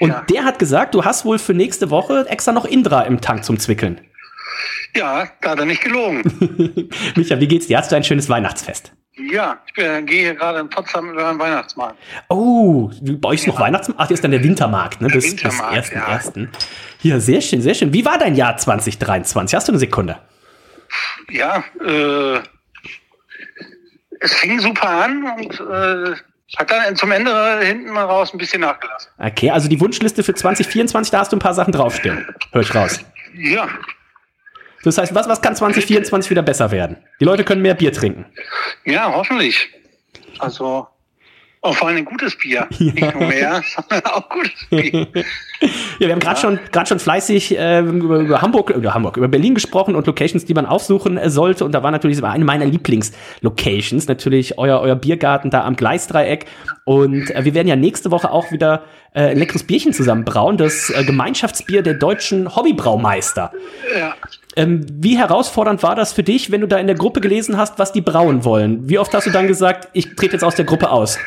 [0.00, 0.24] Und Ja.
[0.30, 3.58] der hat gesagt, du hast wohl für nächste Woche extra noch Indra im Tank zum
[3.58, 4.00] Zwickeln.
[4.96, 6.22] ja, da hat er nicht gelogen.
[7.16, 7.78] Micha, wie geht's dir?
[7.78, 8.92] Hast du ein schönes Weihnachtsfest?
[9.30, 11.96] Ja, ich bin, gehe hier gerade in Potsdam über den Weihnachtsmarkt.
[12.28, 14.00] Oh, bei euch ist noch Weihnachtsmarkt?
[14.00, 15.08] Ach, hier ist dann der Wintermarkt, ne?
[15.08, 16.08] Bis, bis Wintermarkt, ersten, ja.
[16.08, 16.52] ersten.
[17.02, 17.92] Ja, sehr schön, sehr schön.
[17.92, 19.56] Wie war dein Jahr 2023?
[19.56, 20.18] Hast du eine Sekunde?
[21.30, 22.40] Ja, äh,
[24.20, 26.14] es fing super an und äh,
[26.56, 29.10] hat dann zum Ende hinten mal raus ein bisschen nachgelassen.
[29.18, 32.26] Okay, also die Wunschliste für 2024, da hast du ein paar Sachen draufstehen.
[32.52, 33.00] Hör ich raus.
[33.34, 33.68] Ja,
[34.82, 36.96] Das heißt, was, was kann 2024 wieder besser werden?
[37.20, 38.26] Die Leute können mehr Bier trinken.
[38.84, 39.68] ja, hoffentlich.
[40.38, 40.86] Also,
[41.62, 42.66] auch vor allem ein gutes Bier.
[42.78, 45.06] Nicht nur mehr, sondern auch gutes Bier.
[45.98, 49.28] Ja, wir haben gerade schon, gerade schon fleißig äh, über, über Hamburg, über Hamburg, über
[49.28, 51.66] Berlin gesprochen und Locations, die man aufsuchen äh, sollte.
[51.66, 56.46] Und da war natürlich eine meiner Lieblingslocations, natürlich euer, euer Biergarten da am Gleisdreieck.
[56.86, 60.56] Und äh, wir werden ja nächste Woche auch wieder äh, ein leckeres Bierchen zusammen brauen,
[60.56, 63.52] das äh, Gemeinschaftsbier der deutschen Hobbybraumeister.
[63.98, 64.14] Ja.
[64.60, 67.78] Ähm, wie herausfordernd war das für dich, wenn du da in der Gruppe gelesen hast,
[67.78, 68.86] was die brauen wollen?
[68.90, 71.18] Wie oft hast du dann gesagt, ich trete jetzt aus der Gruppe aus?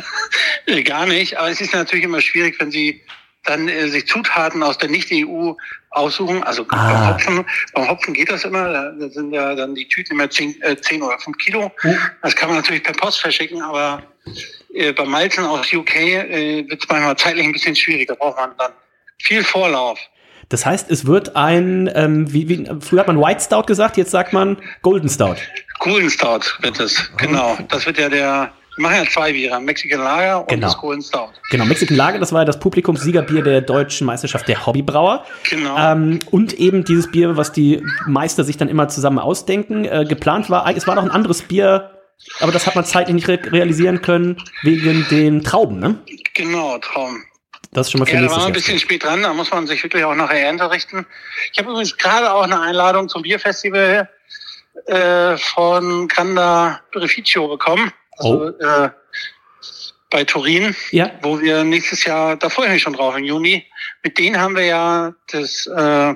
[0.84, 3.02] Gar nicht, aber es ist natürlich immer schwierig, wenn sie
[3.44, 5.52] dann äh, sich Zutaten aus der Nicht-EU
[5.90, 6.42] aussuchen.
[6.44, 6.92] Also Ah.
[6.92, 10.62] beim, Hopfen, beim Hopfen geht das immer, da, sind ja dann die Tüten immer 10,
[10.62, 11.70] äh, 10 oder 5 Kilo.
[12.22, 14.02] Das kann man natürlich per Post verschicken, aber
[14.72, 18.08] äh, beim Malzen aus UK äh, wird es manchmal zeitlich ein bisschen schwierig.
[18.08, 18.72] Da braucht man dann
[19.18, 19.98] viel Vorlauf.
[20.52, 24.10] Das heißt, es wird ein, ähm, wie, wie, früher hat man White Stout gesagt, jetzt
[24.10, 25.36] sagt man Golden Stout.
[25.78, 27.56] Golden Stout wird es, genau.
[27.68, 30.66] Das wird ja der, wir machen ja zwei Biere, Mexican Lager und Genau.
[30.66, 31.30] das Golden Stout.
[31.50, 35.24] Genau, Mexican Lager, das war ja das Publikumssiegerbier der deutschen Meisterschaft der Hobbybrauer.
[35.48, 35.76] Genau.
[35.78, 39.84] Ähm, und eben dieses Bier, was die Meister sich dann immer zusammen ausdenken.
[39.84, 41.90] Äh, geplant war, es war noch ein anderes Bier,
[42.40, 45.98] aber das hat man zeitlich nicht re realisieren können, wegen den Trauben, ne?
[46.34, 47.22] Genau, Traum.
[47.72, 48.54] Das ist schon mal für Ja, da nächstes war man ein Jahr.
[48.54, 51.06] bisschen spät dran, da muss man sich wirklich auch nach der Ernte richten.
[51.52, 54.08] Ich habe übrigens gerade auch eine Einladung zum Bierfestival
[54.86, 57.90] äh, von Granda Beneficio bekommen.
[58.18, 58.90] Also, äh,
[60.10, 61.10] bei Turin, Ja.
[61.22, 63.64] wo wir nächstes Jahr, da freue ich mich schon drauf, im Juni.
[64.02, 66.14] Mit denen haben wir ja das, äh,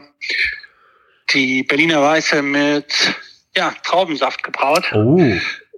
[1.31, 2.93] die Berliner Weiße mit
[3.57, 4.85] ja, Traubensaft gebraut.
[4.93, 5.19] Oh.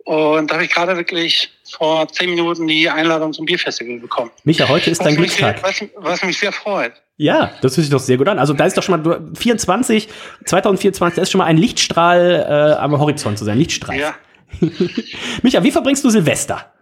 [0.05, 4.31] Und da habe ich gerade wirklich vor zehn Minuten die Einladung zum Bierfestival bekommen.
[4.45, 5.63] Micha, heute ist Was dein Glückstag.
[5.63, 6.93] Was, was mich sehr freut.
[7.17, 8.39] Ja, das hört sich doch sehr gut an.
[8.39, 10.09] Also da ist doch schon mal du- 24,
[10.45, 13.59] 2024, da ist schon mal ein Lichtstrahl äh, am Horizont zu sein.
[13.59, 13.99] Lichtstrahl.
[13.99, 14.15] Ja.
[15.43, 16.73] Micha, wie verbringst du Silvester?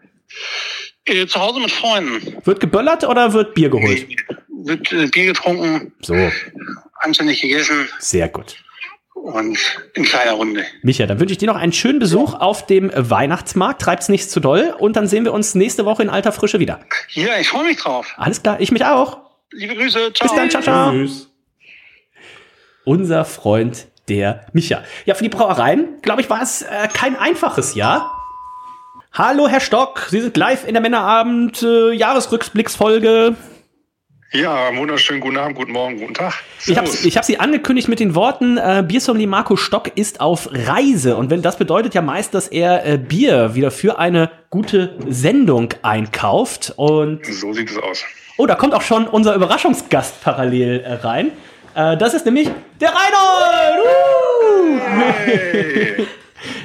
[1.05, 2.37] Äh, zu Hause mit Freunden.
[2.45, 4.07] Wird geböllert oder wird Bier geholt?
[4.65, 6.15] Wird äh, Bier getrunken, So,
[7.01, 8.57] anständig gegessen sehr gut.
[9.17, 9.59] Und
[9.95, 10.65] in kleiner Runde.
[10.83, 13.83] Micha, dann wünsche ich dir noch einen schönen Besuch auf dem Weihnachtsmarkt.
[13.83, 14.75] Treib's nicht zu doll.
[14.79, 16.81] Und dann sehen wir uns nächste Woche in alter Frische wieder.
[17.11, 18.15] Ja, ich freue mich drauf.
[18.17, 19.19] Alles klar, ich mich auch.
[19.53, 20.13] Liebe Grüße.
[20.13, 20.29] Ciao.
[20.29, 20.93] Bis dann, ciao, ciao.
[20.93, 21.31] Tschüss.
[22.85, 24.85] Unser Freund, der Micha.
[25.07, 28.13] Ja, für die Brauereien, glaube ich, war es äh, kein einfaches Jahr.
[29.13, 33.35] Hallo, Herr Stock, Sie sind live in der Männerabend äh, Jahresrückblicksfolge.
[34.37, 36.35] Ja, wunderschönen guten Abend, guten Morgen, guten Tag.
[36.67, 40.51] Ich habe ich hab Sie angekündigt mit den Worten, äh, Biersommelier Marco Stock ist auf
[40.53, 41.17] Reise.
[41.17, 45.73] Und wenn das bedeutet ja meist, dass er äh, Bier wieder für eine gute Sendung
[45.81, 46.75] einkauft.
[46.77, 48.05] Und So sieht es aus.
[48.37, 51.31] oh, da kommt auch schon unser Überraschungsgast parallel äh, rein.
[51.75, 53.87] Äh, das ist nämlich der Reinhold!
[55.99, 56.03] Uh!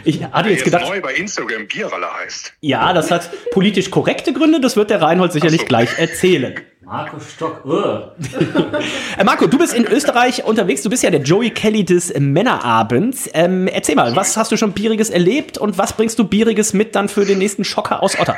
[0.04, 2.54] Ich hatte jetzt gedacht, neu bei Instagram Bierralle heißt.
[2.62, 6.60] ja, das hat politisch korrekte Gründe, das wird der Reinhold sicherlich gleich erzählen.
[6.92, 8.12] Marco Stock, uh.
[9.18, 13.30] Äh, Marco, du bist in Österreich unterwegs, du bist ja der Joey Kelly des Männerabends.
[13.34, 16.94] Ähm, erzähl mal, was hast du schon Bieriges erlebt und was bringst du Bieriges mit
[16.96, 18.36] dann für den nächsten Schocker aus Otter?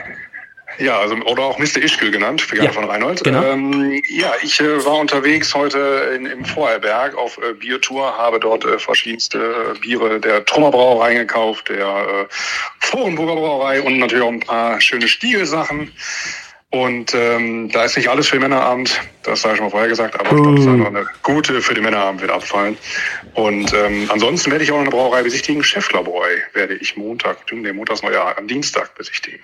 [0.78, 1.78] Ja, also, oder auch Mr.
[1.78, 3.24] Ischgl genannt, Veganer Ja, von Reinhold.
[3.24, 3.44] genau.
[3.44, 8.66] Ähm, ja, ich äh, war unterwegs heute in, im Vorarlberg auf äh, Biertour, habe dort
[8.66, 12.26] äh, verschiedenste äh, Biere der Trummer Brauerei gekauft, der äh,
[12.80, 15.92] Vorenburger Brauerei und natürlich auch ein paar schöne Stiegelsachen.
[16.74, 19.90] Und ähm, da ist nicht alles für den Männerabend, das habe ich schon mal vorher
[19.90, 22.80] gesagt, aber ich glaube, noch eine gute für den Männerabend wird abfallen.
[23.36, 25.64] Und ähm, ansonsten werde ich auch eine Brauerei besichtigen.
[25.64, 29.40] Cheflabräu werde ich Montag, nee, montags Neujahr, am Dienstag besichtigen.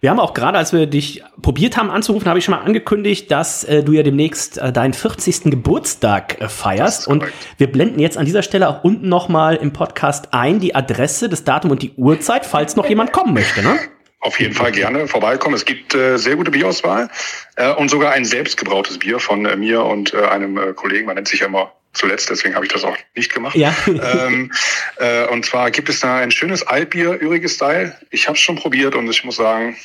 [0.00, 3.30] Wir haben auch gerade, als wir dich probiert haben anzurufen, habe ich schon mal angekündigt,
[3.30, 5.50] dass äh, du ja demnächst äh, deinen 40.
[5.50, 7.06] Geburtstag äh, feierst.
[7.06, 7.24] Und
[7.58, 11.44] wir blenden jetzt an dieser Stelle auch unten nochmal im Podcast ein, die Adresse, das
[11.44, 13.78] Datum und die Uhrzeit, falls noch jemand kommen möchte, ne?
[14.20, 15.54] Auf jeden Fall gerne vorbeikommen.
[15.54, 17.08] Es gibt äh, sehr gute Bierauswahl
[17.56, 21.06] äh, und sogar ein selbstgebrautes Bier von äh, mir und äh, einem äh, Kollegen.
[21.06, 23.56] Man nennt sich ja immer zuletzt, deswegen habe ich das auch nicht gemacht.
[23.56, 23.74] Ja.
[23.86, 24.52] ähm,
[24.98, 27.96] äh, und zwar gibt es da ein schönes Altbier, üriges Style.
[28.10, 29.76] Ich habe es schon probiert und ich muss sagen,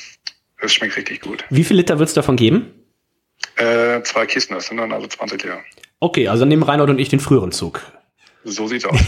[0.60, 1.44] es schmeckt richtig gut.
[1.48, 2.72] Wie viel Liter wird es davon geben?
[3.56, 5.60] Äh, zwei Kisten, das sind dann also 20 Liter.
[6.00, 7.80] Okay, also nehmen Reinhold und ich den früheren Zug.
[8.48, 8.98] So sieht's aus.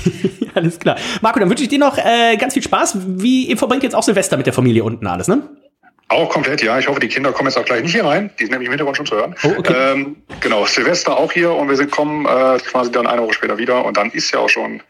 [0.55, 0.97] Alles klar.
[1.23, 2.99] Marco, dann wünsche ich dir noch äh, ganz viel Spaß.
[3.23, 5.49] Wie ihr verbringt jetzt auch Silvester mit der Familie unten alles, ne?
[6.11, 6.79] Auch komplett, ja.
[6.79, 8.31] Ich hoffe, die Kinder kommen jetzt auch gleich nicht hier rein.
[8.41, 9.35] Die sind nämlich im Hintergrund schon zu hören.
[9.45, 9.75] Oh, okay.
[9.93, 13.59] ähm, genau, Silvester auch hier und wir sind kommen äh, quasi dann eine Woche später
[13.59, 14.83] wieder und dann ist ja auch schon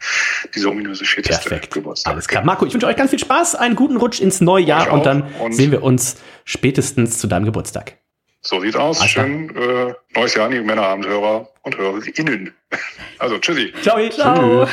[0.55, 1.69] dieser ominöse 40.
[1.71, 2.13] Geburtstag.
[2.13, 2.43] Alles klar.
[2.45, 5.03] Marco, ich wünsche euch ganz viel Spaß, einen guten Rutsch ins neue Jahr und auch.
[5.03, 7.97] dann Und- sehen wir uns spätestens zu deinem Geburtstag.
[8.41, 8.99] So sieht's aus.
[8.99, 9.11] Alles.
[9.11, 12.53] Schön äh, neues Jahr an die Männerabendhörer und Hörerinnen.
[13.19, 13.73] Also tschüssi.
[13.81, 14.09] Ciao.
[14.09, 14.65] Ciao.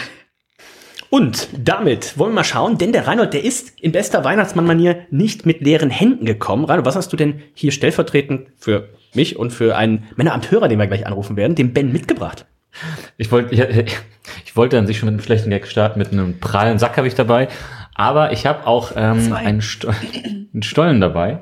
[1.11, 5.47] Und damit wollen wir mal schauen, denn der Reinhold, der ist in bester Weihnachtsmann-Manier nicht
[5.47, 6.65] mit leeren Händen gekommen.
[6.65, 10.87] Reinhold, was hast du denn hier stellvertretend für mich und für einen Männerabendhörer, den wir
[10.87, 12.47] gleich anrufen werden, dem Ben mitgebracht?
[13.17, 13.97] Ich wollte, ich,
[14.45, 17.09] ich wollte an sich schon mit einem schlechten Gag starten, mit einem prallen Sack habe
[17.09, 17.49] ich dabei.
[17.95, 19.89] Aber ich habe auch ähm, einen, Sto
[20.55, 21.41] einen Stollen dabei.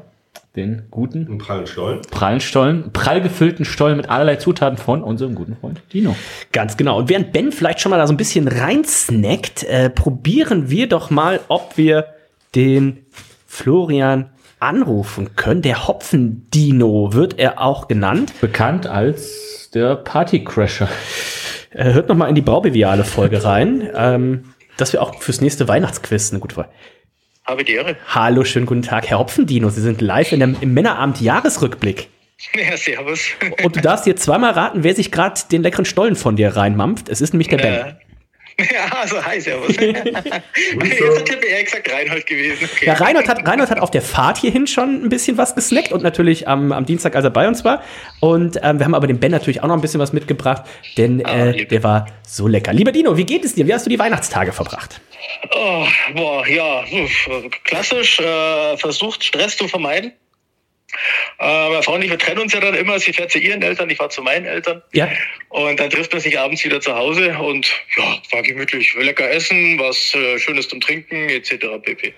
[0.57, 2.03] Den guten Einen prallen Stollen.
[2.11, 6.15] prallen Stollen, prall gefüllten Stollen mit allerlei Zutaten von unserem guten Freund Dino.
[6.53, 6.99] Ganz genau.
[6.99, 11.11] Und während Ben vielleicht schon mal da so ein bisschen reinsnackt, äh, probieren wir doch
[11.11, 12.07] mal, ob wir
[12.55, 13.05] den
[13.47, 15.63] Florian anrufen können.
[15.63, 18.33] Der Hopfendino wird er auch genannt.
[18.41, 20.89] Bekannt als der Partycrasher.
[21.71, 25.67] Äh, hört noch mal in die Braubeviale Folge rein, ähm, dass wir auch fürs nächste
[25.67, 26.71] Weihnachtsquiz eine gute Folge.
[27.45, 27.97] Habe die Ehre.
[28.09, 29.69] Hallo, schönen guten Tag, Herr Hopfendino.
[29.69, 32.09] Sie sind live in dem, im Männerabend Jahresrückblick.
[32.55, 33.21] Ja, servus.
[33.63, 37.09] Und du darfst dir zweimal raten, wer sich gerade den leckeren Stollen von dir reinmampft.
[37.09, 37.97] Es ist nämlich der Ben.
[38.59, 39.77] Ja, also hi, servus.
[39.77, 42.69] Jetzt hat er eher gesagt Reinhold gewesen.
[42.73, 42.87] Okay.
[42.87, 46.03] Ja, Reinhold hat, Reinhold hat auf der Fahrt hierhin schon ein bisschen was gesnackt und
[46.03, 47.83] natürlich am, am Dienstag, als er bei uns war.
[48.21, 50.63] Und ähm, wir haben aber dem Ben natürlich auch noch ein bisschen was mitgebracht,
[50.97, 52.73] denn äh, der war so lecker.
[52.73, 53.67] Lieber Dino, wie geht es dir?
[53.67, 55.01] Wie hast du die Weihnachtstage verbracht?
[55.55, 56.85] Oh, boah, ja,
[57.65, 60.13] klassisch, äh, versucht Stress zu vermeiden.
[61.39, 62.99] Äh, meine Frau und ich, wir trennen uns ja dann immer.
[62.99, 64.83] Sie fährt zu ihren Eltern, ich fahre zu meinen Eltern.
[64.93, 65.11] Ja.
[65.49, 69.79] Und dann trifft man sich abends wieder zu Hause und ja, war gemütlich, lecker essen,
[69.79, 71.67] was äh, Schönes zum Trinken etc.
[71.83, 72.15] pp.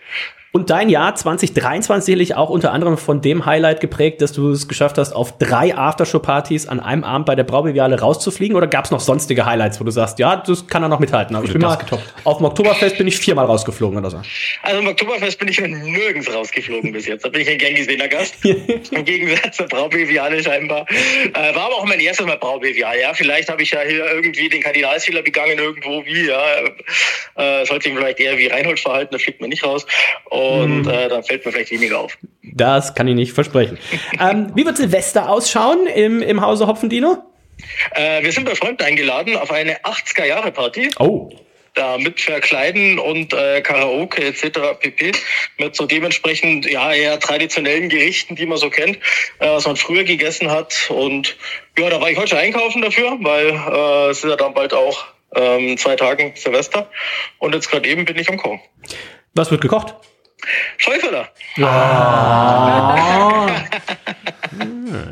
[0.57, 4.69] Und dein Jahr 2023 sicherlich auch unter anderem von dem Highlight geprägt, dass du es
[4.69, 8.57] geschafft hast, auf drei Aftershow-Partys an einem Abend bei der Braubeviale rauszufliegen?
[8.57, 11.37] Oder gab es noch sonstige Highlights, wo du sagst, ja, das kann er noch mithalten?
[11.37, 11.77] Aber ich bin mal,
[12.25, 14.23] auf dem Oktoberfest bin ich viermal rausgeflogen oder so.
[14.63, 17.27] Also im Oktoberfest bin ich noch nirgends rausgeflogen bis jetzt.
[17.27, 18.37] Da bin ich ein gern gesehener Gast.
[18.43, 20.87] Im Gegensatz zur Braubeviale scheinbar.
[20.89, 23.03] Äh, war aber auch mein erstes Mal Braubeviale.
[23.03, 26.29] Ja, vielleicht habe ich ja hier irgendwie den Kardinalsfehler begangen irgendwo wie.
[26.29, 26.41] Ja,
[27.35, 29.85] äh, sollte ich mich vielleicht eher wie Reinhold verhalten, da fliegt man nicht raus.
[30.31, 30.89] Und Mhm.
[30.89, 32.19] äh, dann fällt mir vielleicht weniger auf.
[32.43, 33.79] Das kann ich nicht versprechen.
[34.21, 37.19] ähm, wie wird Silvester ausschauen im, im Hause Hopfendino?
[37.93, 40.91] Äh, wir sind bei Freunden eingeladen auf eine 80er-Jahre-Party.
[40.99, 41.31] Oh.
[41.75, 44.79] Da mit Verkleiden und äh, Karaoke etc.
[44.81, 45.13] pp.
[45.59, 48.97] Mit so dementsprechend ja eher traditionellen Gerichten, die man so kennt,
[49.41, 50.89] äh, was man früher gegessen hat.
[50.89, 51.37] Und
[51.79, 54.73] ja, da war ich heute schon einkaufen dafür, weil äh, es ist ja dann bald
[54.73, 55.05] auch
[55.35, 56.91] ähm, zwei Tagen Silvester.
[57.39, 58.61] Und jetzt gerade eben bin ich am Kochen.
[59.35, 59.95] Was wird gekocht?
[60.79, 61.29] Schäuferler.
[61.61, 63.47] Ah.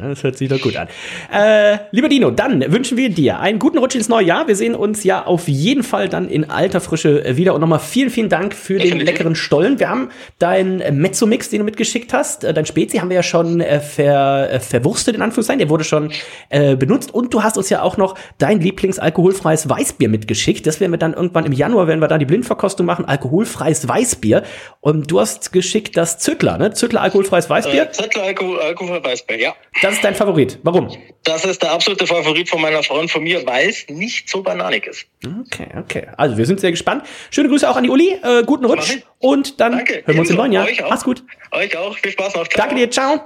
[0.02, 0.88] Das hört sich doch gut an.
[1.32, 4.48] Äh, lieber Dino, dann wünschen wir dir einen guten Rutsch ins neue Jahr.
[4.48, 7.54] Wir sehen uns ja auf jeden Fall dann in alter Frische wieder.
[7.54, 9.78] Und nochmal vielen, vielen Dank für den leckeren Stollen.
[9.78, 13.60] Wir haben deinen Mezzo-Mix, den du mitgeschickt hast, äh, dein Spezi haben wir ja schon
[13.60, 15.58] äh, ver, äh, verwurstet, in Anführungszeichen.
[15.58, 16.12] Der wurde schon
[16.48, 17.12] äh, benutzt.
[17.12, 20.66] Und du hast uns ja auch noch dein Lieblingsalkoholfreies Weißbier mitgeschickt.
[20.66, 24.42] Das werden wir dann irgendwann im Januar, wenn wir da die Blindverkostung machen, alkoholfreies Weißbier.
[24.80, 26.72] Und du hast geschickt das Zöckler, ne?
[26.72, 27.84] Zöckler alkoholfreies Weißbier.
[27.84, 29.54] Äh, Zettler Alkohol, Alkohol Weißbier, ja.
[29.82, 30.58] Das ist dein Favorit.
[30.62, 30.88] Warum?
[31.24, 34.42] Das ist der absolute Favorit von meiner Frau und von mir, weil es nicht so
[34.42, 35.06] bananig ist.
[35.24, 36.06] Okay, okay.
[36.16, 37.04] Also wir sind sehr gespannt.
[37.30, 38.18] Schöne Grüße auch an die Uli.
[38.22, 38.98] Äh, guten Rutsch.
[39.18, 40.66] Und dann hören wir uns im neuen Jahr.
[40.66, 40.90] Euch auch.
[40.90, 41.24] Mach's gut.
[41.50, 41.96] Euch auch.
[41.96, 42.46] Viel Spaß noch.
[42.48, 42.66] Ciao.
[42.66, 42.90] Danke dir.
[42.90, 43.20] Ciao.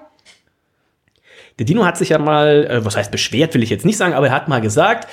[1.58, 4.14] Der Dino hat sich ja mal, äh, was heißt beschwert, will ich jetzt nicht sagen,
[4.14, 5.08] aber er hat mal gesagt,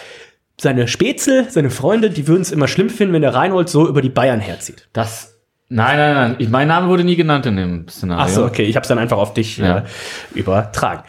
[0.59, 4.01] seine Spätzle, seine Freunde, die würden es immer schlimm finden, wenn der Reinhold so über
[4.01, 4.87] die Bayern herzieht.
[4.93, 5.34] Das.
[5.69, 6.35] Nein, nein, nein.
[6.39, 8.23] Ich, mein Name wurde nie genannt in dem Szenario.
[8.23, 8.63] Ach so, okay.
[8.63, 9.79] Ich habe es dann einfach auf dich Ja.
[9.79, 9.83] äh,
[10.35, 11.03] übertragen.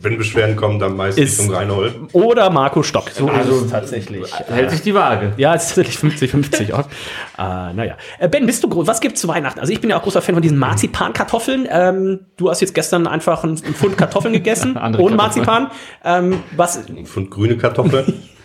[0.00, 1.94] Wenn Beschwerden kommen, dann meistens Ist- zum Reinhold.
[2.12, 3.10] Oder Marco Stock.
[3.10, 4.32] So Also, ist es tatsächlich.
[4.48, 5.32] hält sich die Waage.
[5.38, 6.86] Ja, es ist tatsächlich 50-50 auch.
[7.38, 7.96] Äh, naja.
[8.18, 8.86] Äh, ben, bist du groß?
[8.88, 9.58] Was gibt's zu Weihnachten?
[9.60, 11.68] Also ich bin ja auch großer Fan von diesen Marzipankartoffeln.
[11.70, 15.14] Ähm, du hast jetzt gestern einfach einen, Pfund Kartoffeln gegessen, ohne.
[15.16, 15.68] Marzipan.
[16.04, 16.84] Ähm, was?
[16.88, 18.12] Ein Pfund grüne Kartoffeln.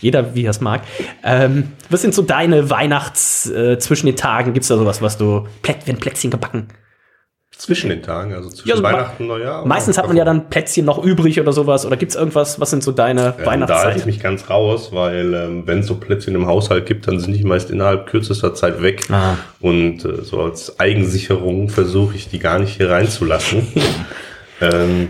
[0.00, 0.82] Jeder, wie er es mag.
[1.22, 4.52] Ähm, was sind so deine Weihnachts äh, zwischen den Tagen?
[4.52, 6.68] Gibt's da sowas, was du werden Plätzchen gebacken?
[7.56, 9.64] Zwischen den Tagen, also zwischen Ja, so Weihnachten und Neujahr.
[9.64, 11.86] Meistens hat man ja dann Plätzchen noch übrig oder sowas.
[11.86, 12.60] Oder gibt's irgendwas?
[12.60, 15.86] Was sind so deine Ähm, da halte ich mich ganz raus, weil ähm, wenn es
[15.86, 19.10] so Plätzchen im Haushalt gibt, dann sind die meist innerhalb kürzester Zeit weg.
[19.10, 19.36] Ah.
[19.60, 23.66] Und äh, so als Eigensicherung versuche ich die gar nicht hier reinzulassen.
[24.60, 25.08] ähm,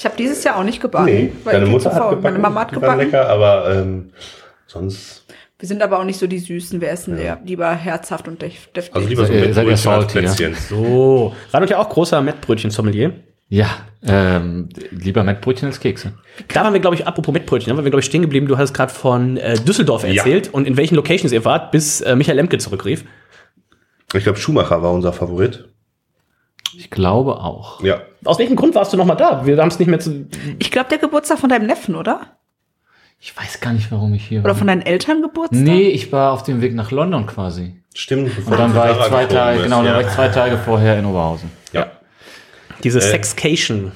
[0.00, 1.04] Ich habe dieses Jahr auch nicht gebacken.
[1.04, 2.98] nee, weil deine Mutter hat gebacken, Meine Mama hat gebacken.
[3.00, 4.10] lecker, aber ähm,
[4.66, 5.26] sonst,
[5.58, 6.80] Wir sind aber auch nicht so die Süßen.
[6.80, 8.94] Wir essen eher lieber herzhaft und def- deftig.
[8.96, 10.32] also lieber so ihr- mit Brötchen salty, ja?
[10.54, 11.34] So.
[11.52, 13.12] Reinhold ja auch großer Mettbrötchen-Sommelier.
[13.50, 13.66] Ja,
[14.02, 16.14] ähm, lieber Mettbrötchen als Kekse.
[16.48, 18.46] Da waren wir, glaube ich, apropos Mettbrötchen, da waren wir, glaube ich, stehen geblieben.
[18.46, 20.14] Du hast gerade von äh, Düsseldorf Ja.
[20.22, 23.04] erzählt und in welchen Locations ihr wart, bis äh, Michael Lemke zurückrief.
[24.14, 25.68] Ich glaube, Schumacher war unser Favorit.
[26.80, 27.82] Ich glaube auch.
[27.82, 28.00] Ja.
[28.24, 29.44] Aus welchem Grund warst du noch mal da?
[29.44, 30.26] Wir haben es nicht mehr zu.
[30.58, 32.22] Ich glaube, der Geburtstag von deinem Neffen, oder?
[33.20, 34.54] Ich weiß gar nicht, warum ich hier Oder war.
[34.54, 35.60] von deinen Eltern Geburtstag?
[35.60, 37.74] Nee, ich war auf dem Weg nach London quasi.
[37.94, 38.32] Stimmt.
[38.46, 39.92] Und dann war ich zwei Tage, genau, dann ja.
[39.94, 41.50] war ich zwei Tage vorher in Oberhausen.
[41.74, 41.90] Ja.
[42.82, 43.02] Diese Äh.
[43.02, 43.92] Sexcation.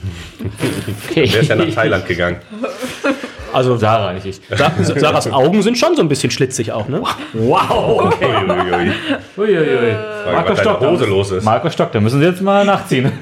[1.09, 1.27] Okay.
[1.27, 2.37] Der ist ja nach Thailand gegangen.
[3.55, 4.41] Also Sarah, nicht ich.
[4.51, 7.01] Sa Sarahs Augen sind schon so ein bisschen schlitzig auch, ne?
[7.33, 8.27] Wow, okay.
[8.27, 8.93] Uiuiui.
[9.37, 9.95] Uiuiui.
[10.25, 11.45] fragen, was deine Hose los ist.
[11.45, 13.13] Marco Stock, da müssen Sie jetzt mal nachziehen.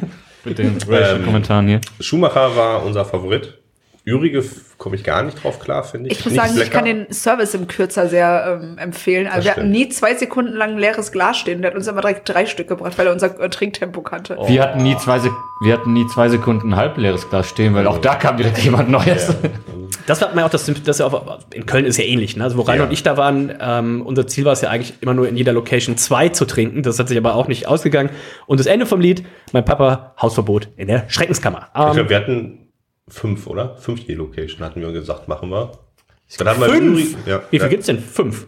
[0.44, 1.80] Mit den Ähm, Kommentaren hier.
[2.00, 3.58] Schumacher war unser Favorit.
[4.04, 4.42] Ürige
[4.78, 6.18] komme ich gar nicht drauf klar, finde ich.
[6.18, 6.76] Ich muss Nichts sagen, ich lecker.
[6.78, 9.26] kann den Service im Kürzer sehr ähm, empfehlen.
[9.28, 11.62] Also Das wir hatten nie zwei Sekunden lang ein leeres Glas stehen.
[11.62, 14.36] Der hat uns immer direkt drei Stück gebracht, weil er unser äh, Trinktempo kannte.
[14.46, 15.30] Wir hatten nie zwei, Sek
[15.62, 18.90] wir hatten nie zwei Sekunden ein halbleeres Glas stehen, weil auch da kam direkt jemand
[18.90, 19.32] Neues.
[20.08, 22.42] Das war mir auch das, das ja auch, in Köln ist ja ähnlich, ne?
[22.42, 22.84] Also wo Rainer Ja.
[22.86, 25.52] und ich da waren, ähm, unser Ziel war es ja eigentlich immer nur in jeder
[25.52, 26.82] Location zwei zu trinken.
[26.82, 28.10] Das hat sich aber auch nicht ausgegangen.
[28.46, 31.68] Und das Ende vom Lied, mein Papa, Hausverbot in der Schreckenskammer.
[31.72, 32.58] Ich Ähm, glaube, wir hatten
[33.12, 33.76] fünf, oder?
[33.76, 35.72] Fünf E-Location hatten wir gesagt, machen wir.
[36.38, 36.98] Dann fünf?
[36.98, 37.68] Uri- ja, Wie viel ja.
[37.68, 37.98] gibt's denn?
[37.98, 38.46] Fünf.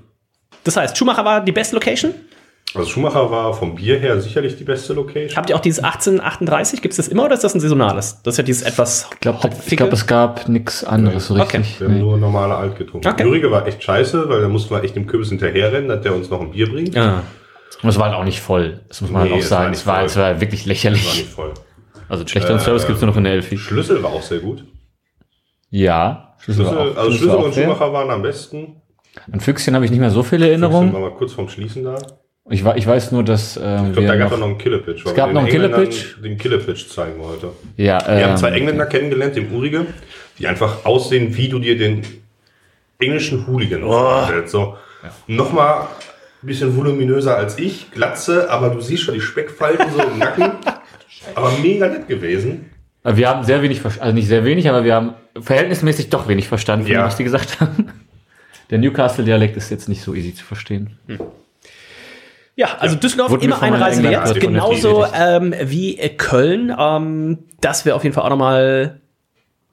[0.64, 2.14] Das heißt, Schumacher war die beste Location.
[2.74, 5.37] Also Schumacher war vom Bier her sicherlich die beste Location.
[5.37, 6.83] Habt ihr auch dieses 1838?
[6.83, 8.20] Gibt es das immer oder ist das ein saisonales?
[8.24, 9.38] Das ist ja dieses etwas Ich glaube,
[9.77, 11.59] glaub, es gab nichts anderes so Okay.
[11.59, 11.81] richtig.
[11.81, 13.07] Wir haben nur normale Alt getrunken.
[13.07, 13.22] Okay.
[13.24, 16.31] Ürige war echt scheiße, weil da mussten wir echt dem Kürbis hinterherrennen, dass der uns
[16.31, 16.94] noch ein Bier bringt.
[16.94, 17.22] Ja.
[17.83, 18.81] Und es war halt auch nicht voll.
[18.88, 19.70] Das muss man Nee, halt auch es war sagen.
[19.70, 21.05] nicht Es war, es war wirklich Das war lächerlich.
[21.18, 21.53] nicht voll.
[22.08, 23.56] Also schlechteren Service gibt's nur noch in der Elfi.
[23.58, 24.64] Schlüssel war auch sehr gut.
[25.70, 26.34] Ja.
[26.38, 27.64] Schlüssel, war auch- also Schlüssel Schlüssel und fair.
[27.64, 28.76] Schumacher waren am besten.
[29.32, 30.92] An Füchschen habe ich nicht mehr so viele Erinnerungen.
[30.92, 31.96] war mal kurz vorm Schließen da.
[32.50, 35.06] Ich, ich weiß nur, dass ähm, Ich glaube, wir da gab es noch, einen Killepitch.
[35.06, 36.16] Es gab wir noch einen den Killepitch.
[36.22, 37.50] Den Killepitch zeigen wollte.
[37.76, 39.86] Ja, Wir haben zwei ähm, Engländer kennengelernt, dem Urige,
[40.38, 42.02] die einfach aussehen, wie du dir den
[42.98, 44.52] englischen Hooligan vorstellst.
[44.52, 44.76] So,
[45.26, 45.82] nochmal
[46.42, 50.52] ein bisschen voluminöser als ich, Glatze, aber du siehst schon die Speckfalten so im Nacken.
[51.34, 52.70] Aber mega nett gewesen.
[53.02, 56.87] wir haben sehr wenig, also nicht sehr wenig, aber wir haben verhältnismäßig doch wenig verstanden,
[56.87, 57.04] Ja.
[57.04, 57.88] was die gesagt haben.
[58.70, 60.98] Der Newcastle-Dialekt ist jetzt nicht so easy zu verstehen.
[62.56, 66.74] Ja, also Düsseldorf Wurde mir immer eine Reise wert, genauso ähm, wie Köln.
[66.78, 69.00] Ähm, das wäre auf jeden Fall auch nochmal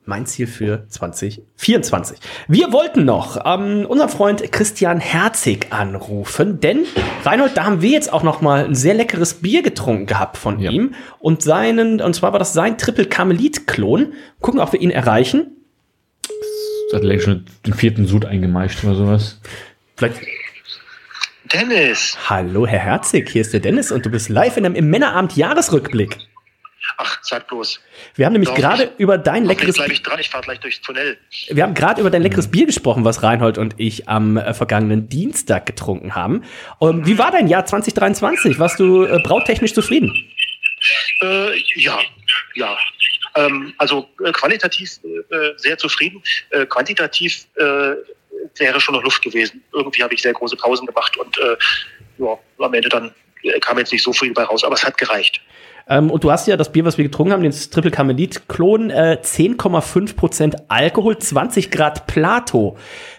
[0.04, 2.18] mein Ziel für 2024.
[2.48, 6.84] Wir wollten noch ähm, unseren Freund Christian Herzig anrufen, denn
[7.24, 10.58] Reinhold, da haben wir jetzt auch noch mal ein sehr leckeres Bier getrunken gehabt von
[10.58, 14.14] ihm und seinen und zwar war das sein Triple Karmelit Klon.
[14.40, 15.56] Gucken, ob wir ihn erreichen.
[16.90, 19.40] Das hat längst schon den vierten Sud eingemeischt oder sowas.
[19.96, 20.16] Vielleicht
[21.52, 22.16] Dennis.
[22.28, 25.36] Hallo Herr Herzig, hier ist der Dennis und du bist live in einem im Männerabend
[25.36, 26.18] Jahresrückblick.
[26.96, 27.80] Ach, sag bloß.
[28.14, 31.16] Wir haben nämlich gerade über dein leckeres bleibe ich dran, ich fahre gleich durchs Tunnel.
[31.48, 35.08] Wir haben gerade über dein leckeres Bier gesprochen, was Reinhold und ich am äh, vergangenen
[35.08, 36.44] Dienstag getrunken haben.
[36.80, 38.58] Ähm, wie war dein Jahr 2023?
[38.58, 40.12] Warst du äh, brautechnisch zufrieden?
[41.20, 42.00] Äh, ja,
[42.54, 42.76] ja.
[43.34, 46.22] Ähm, also äh, qualitativ äh, sehr zufrieden.
[46.50, 47.94] Äh, quantitativ äh,
[48.58, 49.62] wäre schon noch Luft gewesen.
[49.72, 51.56] Irgendwie habe ich sehr große Pausen gemacht und äh,
[52.18, 53.14] ja, am Ende dann
[53.60, 55.40] kam jetzt nicht so viel bei raus, aber es hat gereicht.
[55.88, 58.90] Ähm, und du hast ja das Bier, was wir getrunken haben, den Triple Karmelit Klon,
[58.90, 62.76] äh, 10,5% Alkohol, 20 Grad Plato.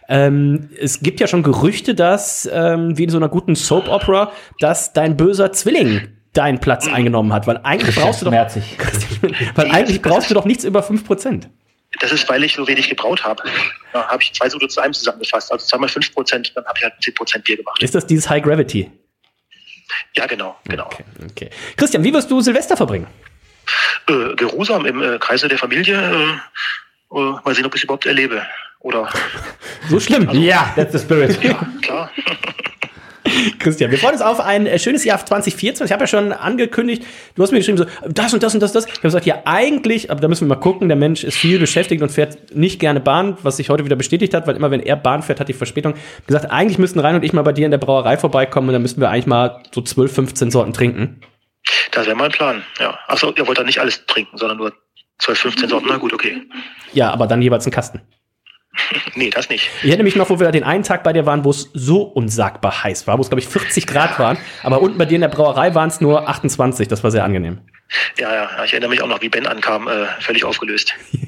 [0.07, 4.31] Ähm, es gibt ja schon Gerüchte, dass, ähm, wie in so einer guten Soap Opera,
[4.59, 8.31] dass dein böser Zwilling deinen Platz eingenommen hat, weil eigentlich brauchst du doch,
[9.55, 11.43] weil eigentlich brauchst du doch nichts über 5%.
[11.99, 13.43] Das ist, weil ich so wenig gebraut habe.
[13.91, 15.51] Da habe ich zwei Sude zu einem zusammengefasst.
[15.51, 17.81] Also zweimal fünf Prozent, dann habe ich halt zehn Prozent Bier gemacht.
[17.83, 18.89] Ist das dieses High Gravity?
[20.15, 20.85] Ja, genau, genau.
[20.85, 21.49] Okay, okay.
[21.77, 23.07] Christian, wie wirst du Silvester verbringen?
[24.07, 25.95] Äh, geruhsam im äh, Kreise der Familie.
[25.95, 28.45] Äh, äh, mal sehen, ob ich es überhaupt erlebe.
[28.79, 29.09] Oder
[29.89, 30.29] So schlimm.
[30.31, 31.39] Ja, that's the spirit.
[31.81, 32.11] klar.
[33.59, 35.85] Christian, wir freuen uns auf ein äh, schönes Jahr 2024.
[35.85, 37.03] Ich habe ja schon angekündigt,
[37.35, 38.85] du hast mir geschrieben, so, das und das und das, das.
[38.85, 41.59] Ich habe gesagt, ja, eigentlich, aber da müssen wir mal gucken, der Mensch ist viel
[41.59, 44.81] beschäftigt und fährt nicht gerne Bahn, was sich heute wieder bestätigt hat, weil immer wenn
[44.81, 45.93] er Bahn fährt, hat die Verspätung.
[46.27, 48.81] gesagt, eigentlich müssten Rein und ich mal bei dir in der Brauerei vorbeikommen und dann
[48.81, 51.21] müssten wir eigentlich mal so 12, 15 Sorten trinken.
[51.91, 52.63] Das wäre mein Plan.
[52.79, 52.97] Ja.
[53.07, 54.73] Achso, ihr wollt dann nicht alles trinken, sondern nur
[55.19, 55.87] 12, 15 Sorten.
[55.89, 56.41] Na gut, okay.
[56.93, 58.01] Ja, aber dann jeweils einen Kasten.
[59.15, 59.69] Nee, das nicht.
[59.81, 62.01] Ich erinnere mich noch, wo wir den einen Tag bei dir waren, wo es so
[62.01, 64.37] unsagbar heiß war, wo es, glaube ich, 40 Grad waren.
[64.63, 66.87] Aber unten bei dir in der Brauerei waren es nur 28.
[66.87, 67.59] Das war sehr angenehm.
[68.17, 70.93] Ja, ja, ja, ich erinnere mich auch noch, wie Ben ankam, äh, völlig aufgelöst.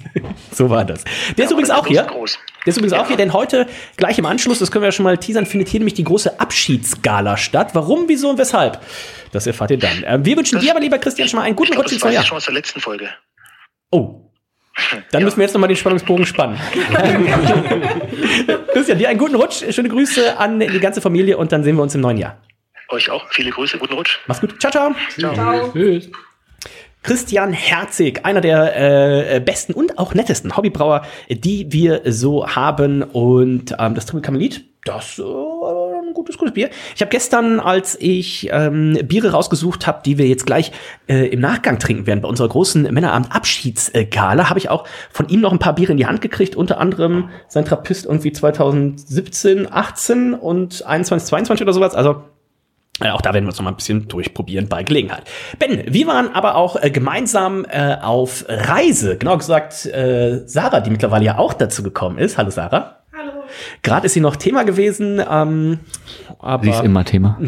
[0.52, 1.04] So war das.
[1.38, 2.04] Der ist übrigens auch hier.
[2.04, 2.40] groß.
[2.66, 5.04] Der ist übrigens auch hier, denn heute gleich im Anschluss, das können wir ja schon
[5.04, 7.72] mal teasern, findet hier nämlich die große Abschiedsgala statt.
[7.74, 8.80] Warum, wieso und weshalb?
[9.34, 10.04] Das erfahrt ihr dann.
[10.08, 11.98] Ähm, wir wünschen dir aber, lieber Christian, schon mal einen guten Ich glaub, Rutsch das
[11.98, 12.24] ins neue Jahr.
[12.24, 13.10] schon aus der letzten Folge.
[13.92, 14.25] Oh.
[15.12, 16.60] Dann müssen wir jetzt nochmal den Spannungsbogen spannen.
[18.74, 19.64] Christian, dir einen guten Rutsch.
[19.74, 22.38] Schöne Grüße an die ganze Familie und dann sehen wir uns im neuen Jahr.
[22.90, 23.26] Euch auch.
[23.32, 24.20] Viele Grüße, guten Rutsch.
[24.28, 24.60] Mach's gut.
[24.60, 24.96] Ciao, ciao.
[25.18, 25.72] Ciao.
[25.72, 26.10] Tschüss.
[27.06, 33.04] Christian Herzig, einer der äh, besten und auch nettesten Hobbybrauer, die wir so haben.
[33.04, 35.22] Und ähm, das Triple Kamelit, das äh,
[36.16, 36.72] gutes, gutes Bier.
[36.96, 40.72] Ich habe gestern, als ich ähm, Biere rausgesucht habe, die wir jetzt gleich
[41.08, 45.52] äh, im Nachgang trinken werden, bei unserer großen Männerabend-Abschiedsgala, habe ich auch von ihm noch
[45.52, 46.56] ein paar Biere in die Hand gekriegt.
[46.56, 51.94] Unter anderem sein Trappist irgendwie 2017, 18 und 21, 22 oder sowas.
[51.94, 52.24] Also
[53.02, 55.24] Äh, auch da werden wir uns noch mal ein bisschen durchprobieren bei Gelegenheit.
[55.60, 59.18] Ben, wir waren aber auch äh, gemeinsam äh, auf Reise.
[59.18, 62.38] Genau gesagt, äh, Sarah, die mittlerweile ja auch dazu gekommen ist.
[62.38, 63.04] Hallo Sarah.
[63.84, 65.22] Gerade ist sie noch Thema gewesen.
[65.30, 65.80] Ähm,
[66.40, 67.40] aber Sie ist immer Thema.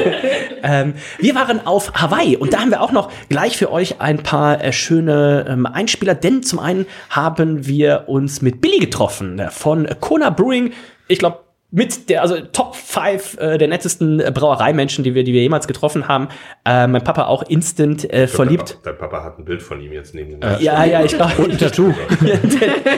[0.62, 4.22] ähm, wir waren auf Hawaii und da haben wir auch noch gleich für euch ein
[4.22, 9.50] paar äh, schöne ähm, Einspieler, denn zum einen haben wir uns mit Billy getroffen äh,
[9.50, 10.72] von Kona Brewing.
[11.08, 15.32] Ich glaube, mit der, also Top 5 äh, der nettesten äh, Brauereimenschen, die wir, die
[15.32, 16.28] wir jemals getroffen haben.
[16.64, 18.78] Äh, mein Papa auch instant äh, glaub, verliebt.
[18.82, 21.02] Dein Papa, dein Papa hat ein Bild von ihm jetzt neben dem Äh, ja, ja,
[21.04, 21.42] ich glaube.
[21.42, 21.92] Und ein Tattoo.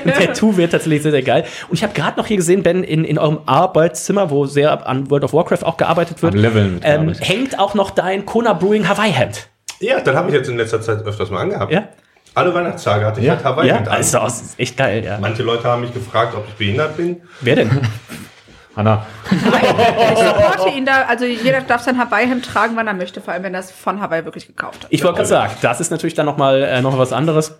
[0.04, 1.44] ein Tattoo wird tatsächlich sehr, sehr geil.
[1.68, 5.10] Und ich habe gerade noch hier gesehen, Ben, in, in eurem Arbeitszimmer, wo sehr an
[5.10, 9.12] World of Warcraft auch gearbeitet wird, Leveln ähm, hängt auch noch dein Kona Brewing Hawaii
[9.12, 9.48] Hemd.
[9.80, 11.72] Ja, dann habe ich jetzt in letzter Zeit öfters mal angehabt.
[11.72, 11.88] Ja.
[12.34, 15.18] Alle Weihnachtstage hatte ich Ja, halt Hawaii ja, mit also das ist echt geil, ja.
[15.20, 17.22] Manche Leute haben mich gefragt, ob ich behindert bin.
[17.40, 17.70] Wer denn?
[18.78, 19.04] Hanna.
[19.30, 23.42] Ich supporte ihn da, also jeder darf sein Hawaii-Hemd tragen, wann er möchte, vor allem
[23.42, 24.86] wenn er es von Hawaii wirklich gekauft hat.
[24.90, 27.58] Ich wollte gerade sagen, das ist natürlich dann noch mal äh, noch was anderes.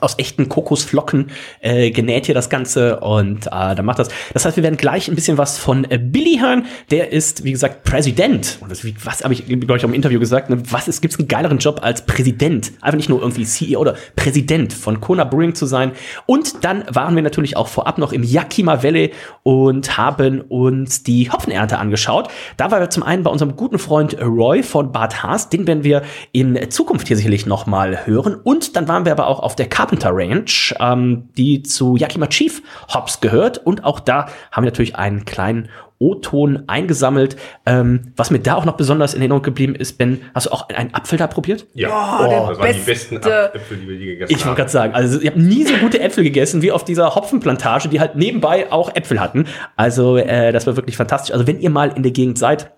[0.00, 1.30] Aus echten Kokosflocken
[1.60, 4.08] äh, genäht hier das Ganze und äh, dann macht das.
[4.32, 6.66] Das heißt, wir werden gleich ein bisschen was von äh, Billy hören.
[6.90, 8.58] Der ist, wie gesagt, Präsident.
[8.60, 10.50] Und das, wie, was habe ich, glaube ich, auch im Interview gesagt?
[10.50, 10.62] Ne?
[10.70, 12.72] Was ist, gibt's einen geileren Job als Präsident?
[12.80, 15.92] Einfach nicht nur irgendwie CEO oder Präsident von Kona Brewing zu sein.
[16.26, 21.30] Und dann waren wir natürlich auch vorab noch im Yakima Valley und haben uns die
[21.30, 22.28] Hopfenernte angeschaut.
[22.56, 25.48] Da waren wir zum einen bei unserem guten Freund Roy von Bad Haas.
[25.48, 28.34] Den werden wir in Zukunft hier sicherlich noch mal hören.
[28.34, 32.60] Und dann waren wir aber auch auf der Carpenter Ranch, ähm, die zu Yakima Chief
[32.92, 33.58] Hops gehört.
[33.58, 35.68] Und auch da haben wir natürlich einen kleinen
[35.98, 37.36] O-Ton eingesammelt.
[37.64, 40.68] Ähm, was mir da auch noch besonders in Erinnerung geblieben ist, Ben, hast du auch
[40.70, 41.66] einen Apfel da probiert?
[41.74, 44.48] Ja, Oh, der das waren die beste- besten Äpfel, die wir je gegessen Ich wollte
[44.48, 44.56] haben.
[44.56, 48.00] gerade sagen, also ich habe nie so gute Äpfel gegessen wie auf dieser Hopfenplantage, die
[48.00, 49.46] halt nebenbei auch Äpfel hatten.
[49.76, 51.32] Also äh, das war wirklich fantastisch.
[51.32, 52.72] Also wenn ihr mal in der Gegend seid,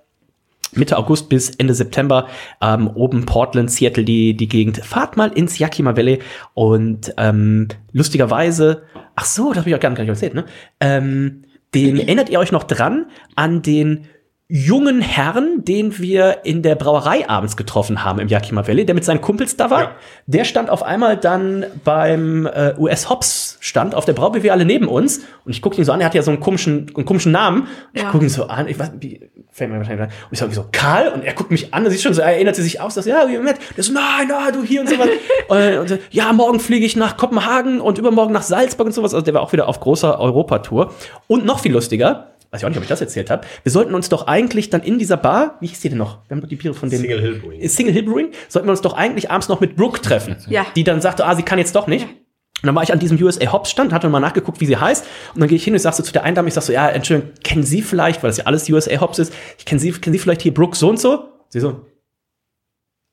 [0.73, 2.29] Mitte August bis Ende September,
[2.61, 4.79] ähm, oben Portland, Seattle, die, die Gegend.
[4.79, 6.21] Fahrt mal ins Yakima Valley
[6.55, 8.83] und ähm, lustigerweise,
[9.17, 10.45] ach so, das habe ich auch gar nicht erzählt, ne?
[10.81, 11.43] Ähm,
[11.75, 14.07] den erinnert ihr euch noch dran an den
[14.51, 19.05] jungen Herrn, den wir in der Brauerei abends getroffen haben im Yakima Valley, der mit
[19.05, 19.97] seinen Kumpels da war.
[20.27, 24.89] Der stand auf einmal dann beim äh, US Hops Stand auf der Braubewehr alle neben
[24.89, 27.31] uns und ich gucke ihn so an, er hat ja so einen komischen, einen komischen
[27.31, 27.67] Namen.
[27.93, 28.11] Ich Ja.
[28.11, 30.09] gucke ihn so an, ich weiß, wie, fällt mir wahrscheinlich an.
[30.09, 32.33] Und ich sage so, Karl, und er guckt mich an, und sieht schon so, er
[32.33, 33.59] erinnert sich aus, dass, ja, wie nett.
[33.77, 35.09] Der so, nein, nein, du hier und sowas.
[35.49, 39.13] und, und so, ja, morgen fliege ich nach Kopenhagen und übermorgen nach Salzburg und sowas.
[39.13, 40.95] Also der war auch wieder auf großer Europatour.
[41.27, 43.95] Und noch viel lustiger, weiß ich auch nicht, ob ich das erzählt habe, wir sollten
[43.95, 46.19] uns doch eigentlich dann in dieser Bar, wie hieß die denn noch?
[46.29, 47.69] Wir haben doch die Biere von dem Single Hill Brewing.
[47.69, 50.37] Single Hill Brewing, sollten wir uns doch eigentlich abends noch mit Brooke treffen.
[50.49, 50.67] Ja.
[50.75, 52.05] Die dann sagte, ah, sie kann jetzt doch nicht.
[52.07, 55.07] Und dann war ich an diesem USA Hops Stand, hatte mal nachgeguckt, wie sie heißt.
[55.35, 56.73] Und dann gehe ich hin und sag so zu der einen Dame, ich sag so,
[56.73, 59.93] ja, Entschuldigung, kennen Sie vielleicht, weil das ja alles USA Hops ist, ich kenne Sie,
[59.93, 61.29] kennen Sie vielleicht hier Brooke so und so?
[61.51, 61.85] Sie so,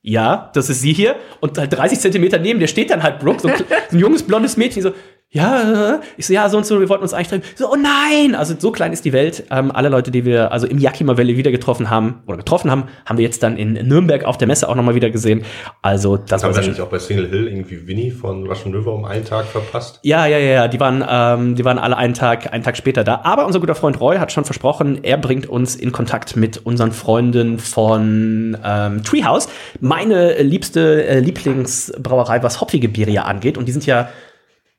[0.01, 1.15] ja, das ist sie hier.
[1.41, 4.23] Und halt 30 Zentimeter neben der steht dann halt Brooke, so ein, kle- ein junges,
[4.23, 4.93] blondes Mädchen, die so,
[5.35, 7.43] ja, äh, ich so, ja, so und so, wir wollten uns eigentlich treffen.
[7.55, 8.35] So, oh nein!
[8.35, 9.43] Also so klein ist die Welt.
[9.51, 12.85] Ähm, alle Leute, die wir also im Yakima Valley wieder getroffen haben, oder getroffen haben,
[13.05, 15.43] haben wir jetzt dann in Nürnberg auf der Messe auch nochmal wieder gesehen.
[15.81, 18.73] Also das war Haben wir sehr nicht auch bei Single Hill irgendwie Winnie von Russian
[18.73, 19.99] River um einen Tag verpasst?
[20.03, 23.03] ja, ja, ja, ja, die waren, ähm, die waren alle einen Tag, einen Tag später
[23.03, 23.19] da.
[23.25, 26.93] Aber unser guter Freund Roy hat schon versprochen, er bringt uns in Kontakt mit unseren
[26.93, 29.49] Freunden von ähm, Treehouse,
[29.81, 33.57] meine liebste äh, Lieblingsbrauerei, was hopfige Biere ja angeht.
[33.57, 34.07] Und die sind ja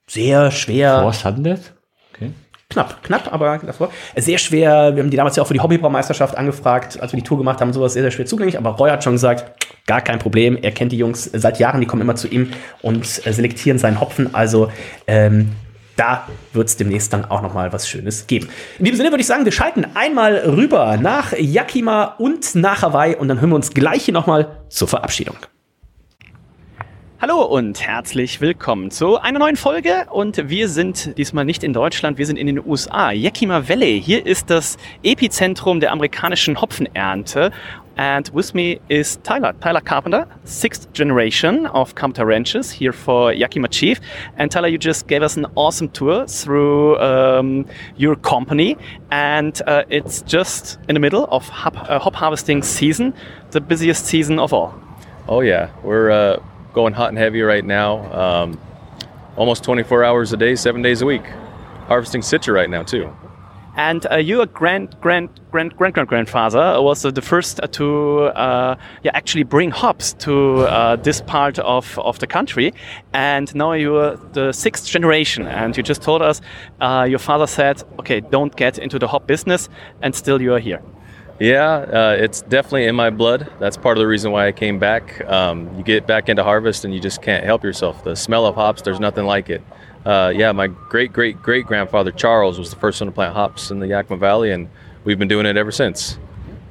[0.09, 1.05] sehr schwer.
[1.05, 1.73] Was hatten das?
[2.15, 2.31] Okay.
[2.69, 3.91] Knapp, knapp, aber davor.
[4.17, 7.25] Sehr schwer, wir haben die damals ja auch für die Hobbybraumeisterschaft angefragt, als wir die
[7.25, 8.59] Tour gemacht haben, sowas sehr, sehr schwer zugänglich.
[8.59, 10.57] Aber Roy hat schon gesagt, gar kein Problem.
[10.57, 12.51] Er kennt die Jungs seit Jahren, die kommen immer zu ihm
[12.83, 14.35] und äh, selektieren seinen Hopfen.
[14.35, 14.71] Also
[15.07, 15.53] ähm,
[15.97, 18.49] da wird es demnächst dann auch noch mal was Schönes geben.
[18.79, 23.17] In diesem Sinne würde ich sagen, wir schalten einmal rüber nach Yakima und nach Hawaii
[23.17, 25.37] und dann hören wir uns gleich hier noch mal zur Verabschiedung.
[27.19, 32.19] Hallo und herzlich willkommen zu einer neuen Folge und wir sind diesmal nicht in Deutschland,
[32.19, 34.03] wir sind in den USA, Yakima Valley.
[34.05, 37.53] Hier ist das Epizentrum der amerikanischen Hopfenernte
[37.97, 43.69] and with me is Tyler, Tyler Carpenter, sixth generation of Carpenter Ranches here for Yakima
[43.69, 43.99] Chief.
[44.37, 47.65] And Tyler, you just gave us an awesome tour through um,
[47.97, 48.77] your company
[49.11, 53.15] and uh, it's just in the middle of hop, uh, hop harvesting season,
[53.53, 54.75] the busiest season of all.
[55.29, 56.41] Oh yeah, we're uh,
[56.77, 57.91] going hot and heavy right now.
[58.13, 58.61] Um,
[59.37, 61.25] almost 24 hours a day, seven days a week.
[61.89, 63.11] Harvesting citra right now too.
[63.77, 68.77] And uh, your grand grand grand grand grand grandfather was uh, the first to uh,
[69.03, 72.73] yeah actually bring hops to uh, this part of, of the country,
[73.13, 75.47] and now you're the sixth generation.
[75.47, 76.41] And you just told us
[76.81, 79.69] uh, your father said, okay, don't get into the hop business,
[80.03, 80.83] and still you are here.
[81.39, 83.53] Yeah, uh, it's definitely in my blood.
[83.59, 85.23] That's part of the reason why I came back.
[85.27, 88.03] Um, you get back into harvest and you just can't help yourself.
[88.05, 89.63] The smell of hops, there's nothing like it.
[90.07, 93.71] Uh, yeah, my great great great grandfather Charles was the first one to plant hops
[93.71, 94.69] in the Yakima Valley, and
[95.05, 96.19] we've been doing it ever since.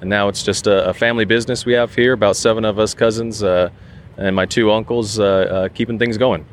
[0.02, 2.94] And now it's just a, a family business we have here, about seven of us
[2.94, 3.70] cousins uh,
[4.18, 6.46] and my two uncles uh, uh, keeping things going.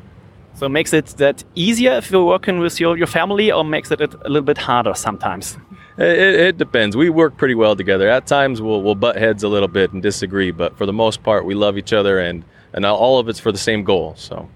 [0.55, 3.99] So makes it that easier if you're working with your, your family or makes it
[4.01, 5.57] a little bit harder sometimes?
[5.97, 6.97] It, it, depends.
[6.97, 8.09] We work pretty well together.
[8.09, 11.21] At times we'll, we'll butt heads a little bit and disagree, but for the most
[11.23, 14.15] part we love each other and, and all of it's for the same goal.
[14.17, 14.49] So,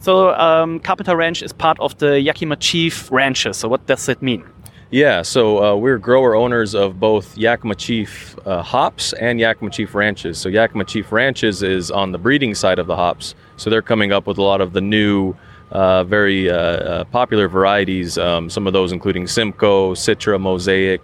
[0.00, 3.56] so um, Carpenter Ranch is part of the Yakima Chief Ranches.
[3.56, 4.44] So what does it mean?
[4.92, 9.96] Yeah, so uh, we're grower owners of both Yakima Chief uh, hops and Yakima Chief
[9.96, 10.38] ranches.
[10.38, 13.34] So Yakima Chief ranches is on the breeding side of the hops.
[13.56, 15.34] So they're coming up with a lot of the new
[15.70, 18.18] uh, very uh, uh, popular varieties.
[18.18, 21.00] Um, some of those including Simcoe, Citra, Mosaic,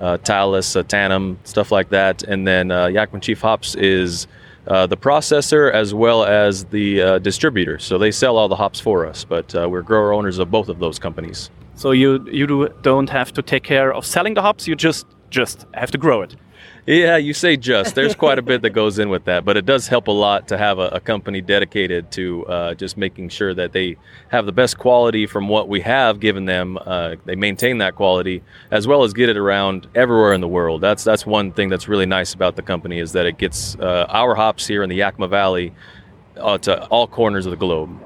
[0.00, 2.22] uh, Talus, Tannum, stuff like that.
[2.22, 4.26] And then Yakima Chief Hops is
[4.64, 7.78] the processor as well as the distributor.
[7.78, 10.78] So they sell all the hops for us, but we're grower owners of both of
[10.78, 11.50] those companies.
[11.76, 14.68] So you you do, don't have to take care of selling the hops.
[14.68, 16.36] You just just have to grow it.
[16.86, 17.94] Yeah, you say just.
[17.94, 20.48] There's quite a bit that goes in with that, but it does help a lot
[20.48, 23.96] to have a, a company dedicated to uh, just making sure that they
[24.28, 26.76] have the best quality from what we have given them.
[26.84, 30.82] Uh, they maintain that quality as well as get it around everywhere in the world.
[30.82, 34.04] That's that's one thing that's really nice about the company is that it gets uh,
[34.10, 35.72] our hops here in the Yakima Valley
[36.36, 37.98] uh, to all corners of the globe.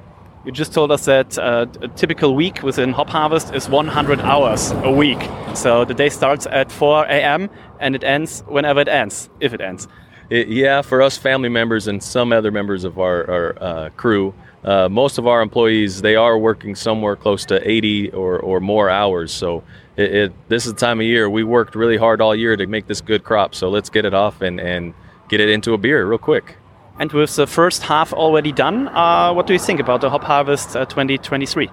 [0.45, 4.70] You just told us that uh, a typical week within Hop Harvest is 100 hours
[4.70, 5.18] a week.
[5.55, 7.51] So the day starts at 4 a.m.
[7.81, 9.89] and it ends whenever it ends, if it ends.
[10.31, 14.35] It, yeah, for us family members and some other members of our, our uh, crew,
[14.64, 18.91] uh, most of our employees they are working somewhere close to 80 or, or more
[18.91, 19.33] hours.
[19.33, 19.64] So
[19.97, 22.66] it, it, this is the time of year we worked really hard all year to
[22.66, 23.55] make this good crop.
[23.55, 24.93] So let's get it off and, and
[25.29, 26.57] get it into a beer real quick.
[26.99, 30.24] And with the first half already done, uh, what do you think about the hop
[30.24, 31.70] harvest uh, 2023?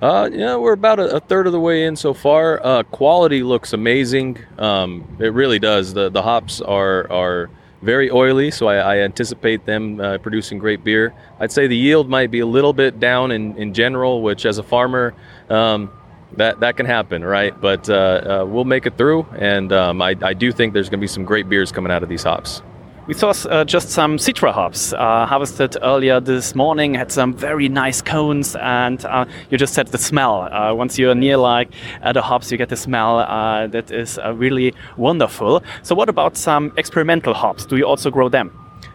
[0.00, 2.64] Uh, yeah, we're about a, a, third of the way in so far.
[2.64, 4.38] Uh, quality looks amazing.
[4.58, 5.92] Um, it really does.
[5.92, 7.50] The the hops are are
[7.82, 11.12] very oily, so I, I anticipate them uh, producing great beer.
[11.38, 14.56] I'd say the yield might be a little bit down in, in general, which as
[14.56, 15.14] a farmer,
[15.50, 15.90] um,
[16.36, 17.58] that that can happen, right?
[17.58, 17.94] But uh,
[18.42, 21.08] uh, we'll make it through, and um, I, I do think there's going to be
[21.08, 22.62] some great beers coming out of these hops.
[23.10, 27.68] We saw uh, just some Citra hops uh, harvested earlier this morning, had some very
[27.68, 30.42] nice cones, and uh, you just said the smell.
[30.42, 34.16] Uh, once you're near like uh, the hops, you get the smell uh, that is
[34.34, 35.60] really wonderful.
[35.82, 37.66] So, what about some experimental hops?
[37.66, 38.52] Do you also grow them?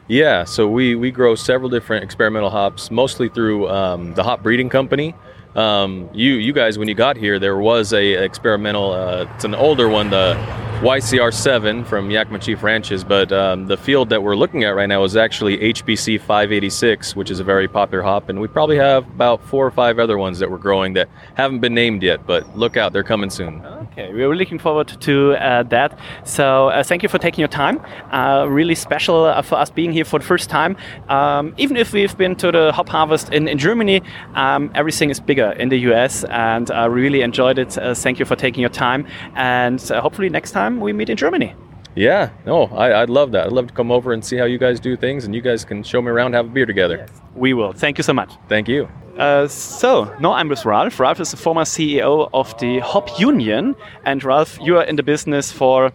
[0.08, 4.70] Yeah, so we, we grow several different experimental hops, mostly through um, the hop breeding
[4.70, 5.14] company.
[5.56, 8.94] Um, you you guys, when you got here, there was a experimental.
[9.34, 10.36] it's an older one, the
[10.82, 15.04] YCR7 from Yakima Chief Ranches, but um, the field that we're looking at right now
[15.06, 19.42] is actually HBC 586, which is a very popular hop, and we probably have about
[19.46, 22.76] four or five other ones that we're growing that haven't been named yet, but look
[22.76, 23.85] out, they're coming soon.
[23.98, 25.98] Okay, we're looking forward to uh, that.
[26.26, 27.80] So uh, thank you for taking your time.
[28.12, 30.76] Uh, really special uh, for us being here for the first time.
[31.08, 34.02] Um, even if we've been to the hop harvest in, in Germany,
[34.34, 37.78] um, everything is bigger in the US, and I really enjoyed it.
[37.78, 41.10] Uh, thank you for taking your time, and uh, hopefully next time time we meet
[41.10, 41.54] in Germany.
[41.96, 43.46] Yeah, no, I, would love that.
[43.46, 45.64] I'd love to come over and see how you guys do things, and you guys
[45.64, 46.98] can show me around, have a beer together.
[46.98, 47.72] Yes, we will.
[47.72, 48.32] Thank you so much.
[48.50, 48.90] Thank you.
[49.18, 51.00] Uh, so, now I'm with Ralph.
[51.00, 53.76] Ralph is the former CEO of the Hop Union.
[54.06, 55.92] And Ralph, you are in the business for,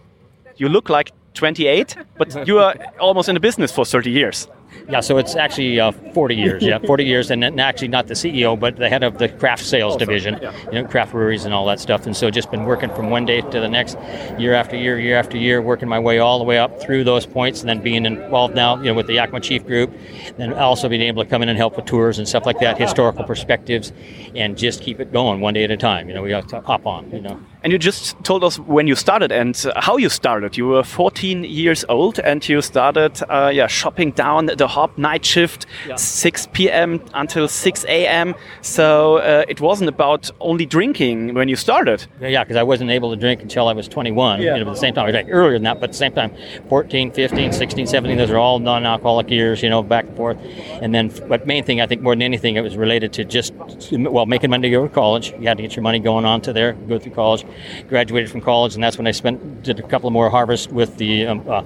[0.57, 4.47] you look like 28, but you are almost in the business for 30 years.
[4.89, 6.63] Yeah, so it's actually uh, 40 years.
[6.63, 9.95] Yeah, 40 years, and actually not the CEO, but the head of the craft sales
[9.95, 10.55] oh, division, yeah.
[10.65, 12.05] you know, craft breweries and all that stuff.
[12.05, 13.97] And so just been working from one day to the next,
[14.37, 17.25] year after year, year after year, working my way all the way up through those
[17.25, 19.93] points, and then being involved now, you know, with the Yakima Chief Group,
[20.37, 22.77] then also being able to come in and help with tours and stuff like that,
[22.77, 23.93] historical perspectives,
[24.35, 26.07] and just keep it going one day at a time.
[26.07, 27.09] You know, we have to hop on.
[27.11, 27.39] You know.
[27.63, 30.57] And you just told us when you started and how you started.
[30.57, 35.23] You were 14 years old and you started, uh, yeah, shopping down the hop night
[35.23, 35.95] shift, yeah.
[35.95, 36.99] 6 p.m.
[37.13, 38.33] until 6 a.m.
[38.61, 42.07] So uh, it wasn't about only drinking when you started.
[42.19, 44.41] Yeah, because I wasn't able to drink until I was 21.
[44.41, 44.55] Yeah.
[44.55, 46.13] You know, at the same time, I drank earlier than that, but at the same
[46.13, 46.35] time,
[46.67, 49.61] 14, 15, 16, 17, those are all non-alcoholic years.
[49.61, 50.37] You know, back and forth.
[50.81, 53.53] And then, but main thing I think more than anything, it was related to just
[53.91, 55.31] well making money to go to college.
[55.33, 57.45] You had to get your money going on to there, go through college
[57.87, 61.27] graduated from college, and that's when I spent did a couple more harvests with the
[61.27, 61.63] um, uh,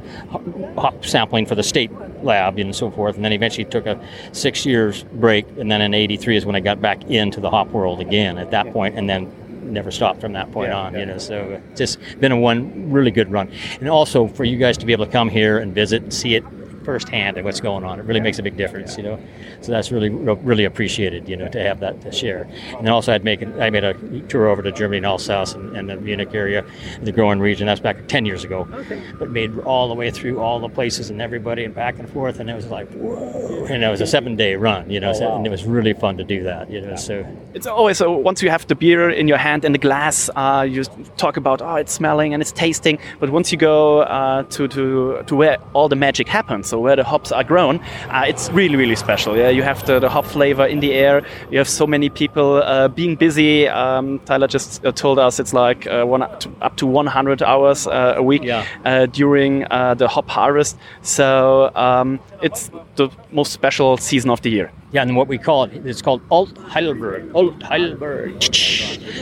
[0.75, 1.91] hop sampling for the state
[2.23, 3.99] lab and so forth, and then eventually took a
[4.31, 7.69] six years break, and then in '83 is when I got back into the hop
[7.69, 8.37] world again.
[8.37, 9.31] At that point, and then
[9.61, 10.93] never stopped from that point on.
[10.93, 14.57] You know, so it's just been a one really good run, and also for you
[14.57, 16.43] guys to be able to come here and visit and see it
[16.85, 17.99] firsthand at what's going on.
[17.99, 19.19] It really makes a big difference, you know.
[19.61, 22.43] So that's really really appreciated, you know, to have that to share.
[22.77, 23.93] And then also I'd make I made a
[24.27, 26.63] tour over to Germany and Alsace and, and the Munich area,
[27.01, 27.67] the growing region.
[27.67, 29.01] That's back ten years ago, okay.
[29.19, 32.39] but made all the way through all the places and everybody and back and forth,
[32.39, 35.19] and it was like whoa, and it was a seven day run, you know, oh,
[35.19, 35.37] wow.
[35.37, 36.89] and it was really fun to do that, you know.
[36.89, 36.95] Yeah.
[36.95, 40.29] So it's always so once you have the beer in your hand and the glass,
[40.35, 40.83] uh, you
[41.17, 45.23] talk about oh it's smelling and it's tasting, but once you go uh, to to
[45.25, 48.75] to where all the magic happens so where the hops are grown, uh, it's really,
[48.75, 49.37] really special.
[49.37, 51.25] Yeah, you have the, the, hop flavor in the air.
[51.49, 53.67] You have so many people uh, being busy.
[53.69, 56.23] Um, Tyler just uh, told us it's like uh, one
[56.61, 58.65] up to 100 hours uh, a week yeah.
[58.83, 59.59] Uh, during
[59.99, 60.77] the hop harvest.
[61.01, 64.71] So um, it's the most special season of the year.
[64.91, 67.33] Yeah, and what we call it, it's called Alt Heidelberg.
[67.33, 68.43] Alt Heidelberg.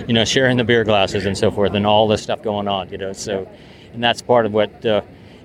[0.08, 2.90] You know, sharing the beer glasses and so forth, and all this stuff going on.
[2.90, 3.48] You know, so,
[3.94, 4.84] and that's part of what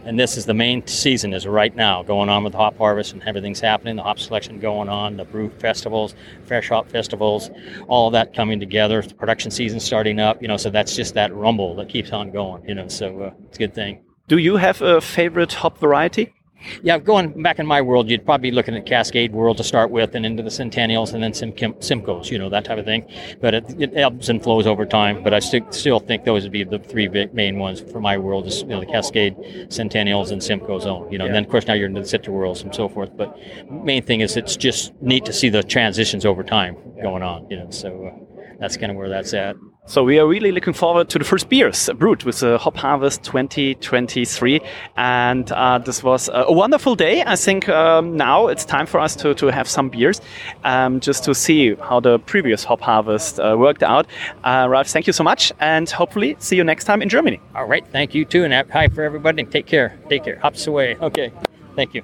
[0.05, 3.23] and this is the main season is right now going on with hop harvest and
[3.25, 7.51] everything's happening the hop selection going on the brew festivals fresh hop festivals
[7.89, 11.35] all that coming together the production season starting up you know so that's just that
[11.35, 14.05] rumble that keeps on going you know so uh, it's a good thing.
[14.29, 16.35] Do you have a favorite hop variety
[16.83, 19.91] yeah, going back in my world, you'd probably be looking at Cascade World to start
[19.91, 23.07] with, and into the Centennials, and then Sim- Simcoes, you know, that type of thing.
[23.41, 25.23] But it, it, ebbs and flows over time.
[25.23, 28.47] But I st- still think those would be the three main ones for my world:
[28.47, 29.37] is you know, the Cascade,
[29.69, 31.11] Centennials, and Simcoe Zone.
[31.13, 31.29] You know, yeah.
[31.29, 33.17] and then of course now you're into the Citra worlds and so forth.
[33.17, 33.37] But
[33.71, 37.49] main thing is it's just neat to see the transitions over time going on.
[37.51, 39.57] You know, so uh, that's kind of where that's at.
[39.89, 43.25] So we are really looking forward to the first beers brewed with the Hop Harvest
[43.25, 44.61] 2023.
[44.99, 47.25] And uh, this was a wonderful day.
[47.25, 50.21] I think um, now it's time for us to, to have some beers
[50.65, 54.07] um, just to see how the previous Hop Harvest uh, worked out.
[54.45, 55.53] Uh, Ralph, thank you so much.
[55.59, 57.41] And hopefully see you next time in Germany.
[57.55, 57.87] All right.
[57.91, 58.45] Thank you too.
[58.45, 59.45] And hi for everybody.
[59.45, 59.99] Take care.
[60.11, 60.39] Take care.
[60.39, 60.97] Hops away.
[60.97, 61.33] Okay.
[61.77, 62.03] Thank you.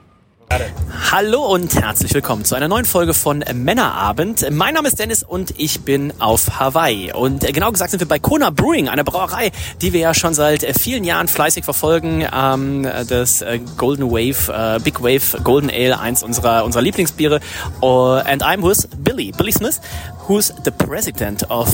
[1.11, 4.51] Hallo und herzlich willkommen zu einer neuen Folge von Männerabend.
[4.51, 7.13] Mein Name ist Dennis und ich bin auf Hawaii.
[7.13, 10.65] Und genau gesagt sind wir bei Kona Brewing, einer Brauerei, die wir ja schon seit
[10.79, 12.27] vielen Jahren fleißig verfolgen.
[12.33, 17.41] Ähm, das äh, Golden Wave, uh, Big Wave Golden Ale, eins unserer, unserer Lieblingsbiere.
[17.81, 19.81] Uh, and I'm with Billy, Billy Smith,
[20.29, 21.69] who's the president of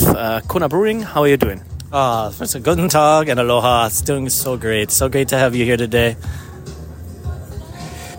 [0.48, 1.14] Kona Brewing.
[1.14, 1.60] How are you doing?
[1.92, 3.86] Ah, uh, guten Tag and aloha.
[3.86, 4.92] It's doing so great.
[4.92, 6.16] So great to have you here today.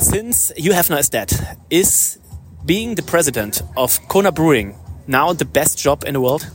[0.01, 1.31] Since you have no estate,
[1.69, 2.17] is
[2.65, 4.75] being the president of Kona Brewing
[5.05, 6.49] now the best job in the world?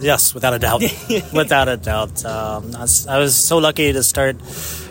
[0.00, 0.80] Yes, without a doubt.
[1.34, 2.24] without a doubt.
[2.24, 4.36] Um, I, was, I, was, so lucky to start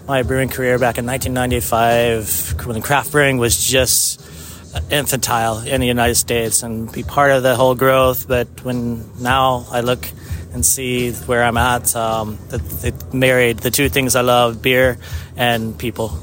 [0.07, 4.21] my brewing career back in 1995 when craft brewing was just
[4.91, 8.27] infantile in the United States and be part of the whole growth.
[8.27, 10.07] But when now I look
[10.53, 14.99] and see where I'm at, um, it, it married the two things I love beer
[15.35, 16.19] and people.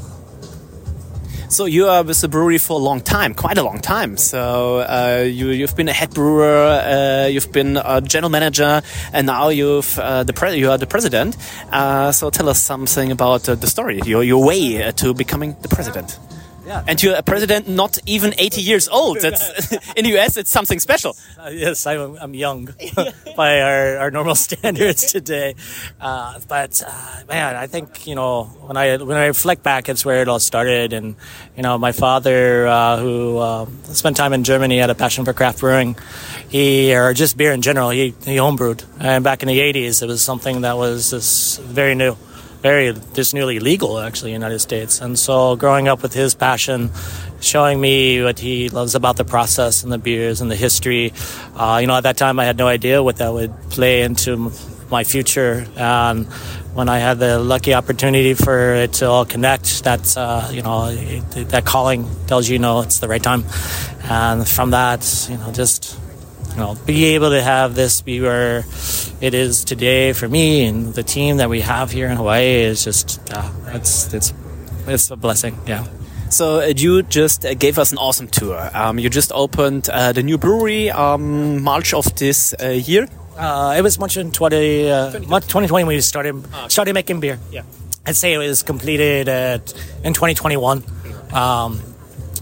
[1.55, 4.17] So you are with the brewery for a long time, quite a long time.
[4.17, 8.83] So uh, you you've been a head brewer, uh, you've been a general manager,
[9.13, 11.37] and now you've uh, the you are the president.
[11.71, 16.19] Uh, so tell us something about the story, your your way to becoming the president.
[16.67, 16.85] Yeah.
[16.87, 19.21] And you're a president not even 80 years old.
[19.21, 20.37] That's in the US.
[20.37, 21.17] It's something special.
[21.39, 22.69] Uh, yes, I'm, I'm young
[23.37, 25.55] by our, our normal standards today.
[26.01, 30.05] Uh, but uh, man, I think you know when I when I reflect back, it's
[30.05, 30.93] where it all started.
[30.93, 31.17] And
[31.57, 35.33] you know, my father, uh, who uh, spent time in Germany, had a passion for
[35.33, 35.97] craft brewing.
[36.49, 37.91] He or just beer in general.
[37.91, 42.17] He he homebrewed, and back in the 80s, it was something that was very new
[42.65, 45.03] very just nearly legal actually in the United States.
[45.03, 46.91] And so growing up with his passion,
[47.43, 51.13] showing me what he loves about the process and the beers and the history,
[51.57, 54.51] uh, you know, at that time I had no idea what that would play into
[54.91, 55.67] my future.
[55.77, 56.25] And
[56.73, 60.91] when I had the lucky opportunity for it to all connect, that's uh, you know
[61.53, 63.45] that calling tells you, you know it's the right time.
[64.09, 66.01] And from that, you know, just
[66.55, 68.65] you know, be able to have this be where
[69.21, 72.85] it is today for me and the team that we have here in Hawaii is
[72.85, 74.33] just, uh, it's, it's,
[74.87, 75.59] it's a blessing.
[75.67, 75.87] Yeah.
[76.31, 78.71] So uh, you just uh, gave us an awesome tour.
[78.75, 83.09] Um, you just opened uh, the new brewery um, March of this uh, year.
[83.37, 87.39] Uh, it was March in 20, 2020 when we started oh, started making beer.
[87.51, 87.63] Yeah,
[88.07, 90.85] I'd say it was completed in 2021.
[91.33, 91.81] Um,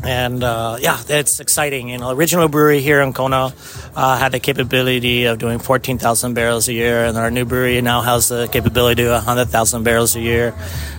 [0.05, 1.91] and uh, yeah, it's exciting.
[1.91, 3.55] You know, original brewery here in Kona
[3.95, 8.01] uh, had the capability of doing 14,000 barrels a year, and our new brewery now
[8.01, 10.55] has the capability of 100,000 barrels a year.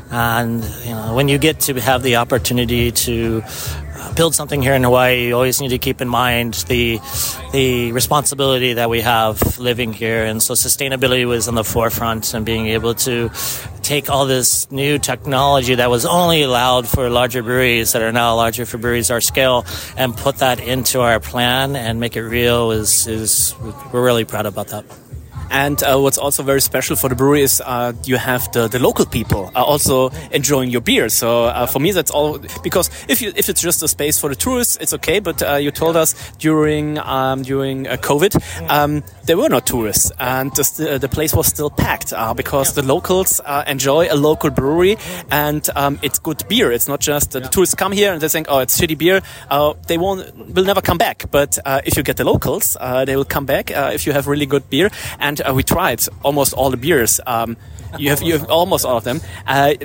[0.09, 3.43] And you know, when you get to have the opportunity to
[4.15, 6.99] build something here in Hawaii, you always need to keep in mind the
[7.51, 12.45] the responsibility that we have living here, and so sustainability was on the forefront, and
[12.45, 13.29] being able to
[13.81, 18.35] take all this new technology that was only allowed for larger breweries that are now
[18.35, 19.65] larger for breweries our scale,
[19.97, 23.55] and put that into our plan and make it real is is
[23.91, 25.02] we're really proud about that.
[25.53, 28.79] And uh, what's also very special for the brewery is uh, you have the, the
[28.79, 31.09] local people are also enjoying your beer.
[31.09, 34.29] So uh, for me, that's all because if you if it's just a space for
[34.29, 35.19] the tourists, it's okay.
[35.19, 38.33] But uh, you told us during um, during uh, COVID,
[38.71, 42.81] um, there were no tourists, and the, the place was still packed uh, because the
[42.81, 44.97] locals enjoy a local brewery
[45.29, 46.71] and um, it's good beer.
[46.71, 49.21] It's not just the tourists come here and they think, oh, it's shitty beer.
[49.87, 51.25] they won't will never come back.
[51.29, 52.75] But if you get the locals,
[53.05, 54.89] they will come back if you have really good beer
[55.19, 57.19] and uh, we tried almost all the beers.
[57.25, 57.57] Um,
[57.97, 59.21] you have you have almost all of them.
[59.45, 59.75] Uh,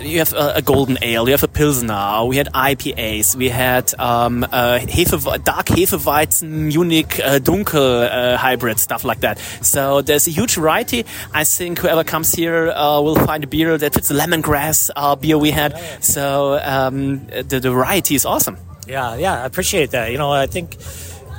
[0.00, 1.26] you have a, a, golden ale.
[1.26, 2.24] You have a pilsner.
[2.26, 3.36] We had IPAs.
[3.36, 9.38] We had um, uh, Hefe, dark Hefeweizen, unique uh, dunkel uh, hybrid stuff like that.
[9.62, 11.04] So there's a huge variety.
[11.32, 15.16] I think whoever comes here uh, will find a beer that fits the lemongrass uh,
[15.16, 15.78] beer we had.
[16.02, 18.58] So um, the, the variety is awesome.
[18.86, 20.10] Yeah, yeah, I appreciate that.
[20.10, 20.76] You know, I think.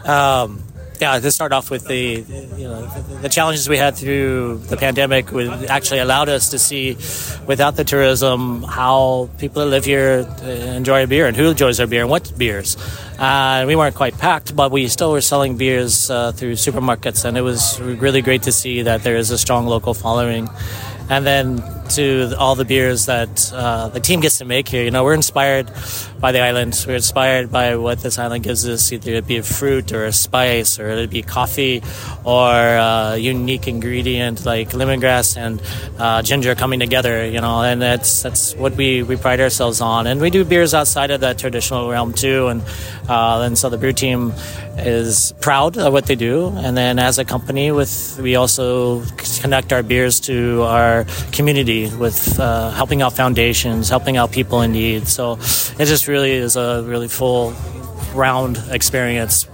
[0.07, 0.63] Um,
[0.99, 2.23] yeah, to start off with the
[2.57, 2.85] you know
[3.21, 6.93] the challenges we had through the pandemic would actually allowed us to see,
[7.47, 11.87] without the tourism, how people that live here enjoy a beer and who enjoys our
[11.87, 12.77] beer and what beers.
[13.19, 17.37] Uh, we weren't quite packed, but we still were selling beers uh, through supermarkets, and
[17.37, 20.49] it was really great to see that there is a strong local following.
[21.09, 24.83] And then to all the beers that uh, the team gets to make here.
[24.83, 25.71] You know, we're inspired
[26.19, 26.83] by the island.
[26.87, 30.11] We're inspired by what this island gives us, either it be a fruit or a
[30.11, 31.83] spice, or it be coffee,
[32.23, 35.61] or a unique ingredient like lemongrass and
[35.99, 37.25] uh, ginger coming together.
[37.27, 40.07] You know, and that's that's what we, we pride ourselves on.
[40.07, 42.47] And we do beers outside of that traditional realm too.
[42.47, 42.61] And
[43.09, 44.33] uh, and so the brew team
[44.77, 46.47] is proud of what they do.
[46.47, 49.03] And then as a company, with we also
[49.41, 54.71] connect our beers to our community with uh, helping out foundations, helping out people in
[54.71, 55.07] need.
[55.07, 55.33] So
[55.79, 57.53] it just really is a really full
[58.13, 59.47] round experience.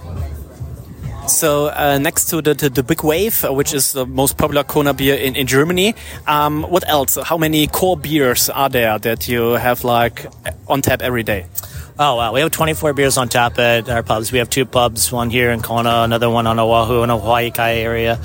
[1.28, 4.64] So uh, next to the, the, the, Big Wave, uh, which is the most popular
[4.64, 5.94] Kona beer in, in Germany,
[6.26, 7.16] um, what else?
[7.16, 10.26] How many core beers are there that you have like
[10.68, 11.46] on tap every day?
[11.98, 14.32] Oh wow, we have 24 beers on tap at our pubs.
[14.32, 17.50] We have two pubs, one here in Kona, another one on Oahu in the Hawaii
[17.50, 18.18] Kai area.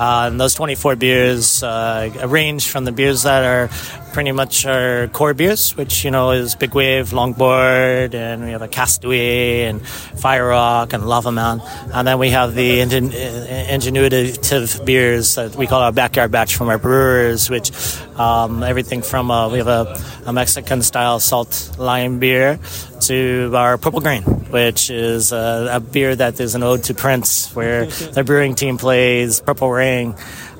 [0.00, 3.68] Uh, and those 24 beers uh, range from the beers that are
[4.14, 8.62] pretty much our core beers, which you know is Big Wave, Longboard, and we have
[8.62, 11.60] a Castaway and Fire Rock and Lava Man,
[11.92, 16.70] and then we have the ingen- ingenuitive beers that we call our backyard batch from
[16.70, 17.70] our brewers, which
[18.18, 22.58] um, everything from uh, we have a, a Mexican style salt lime beer
[23.00, 27.54] to our Purple Grain, which is a, a beer that is an ode to Prince,
[27.54, 29.89] where the brewing team plays Purple Rain.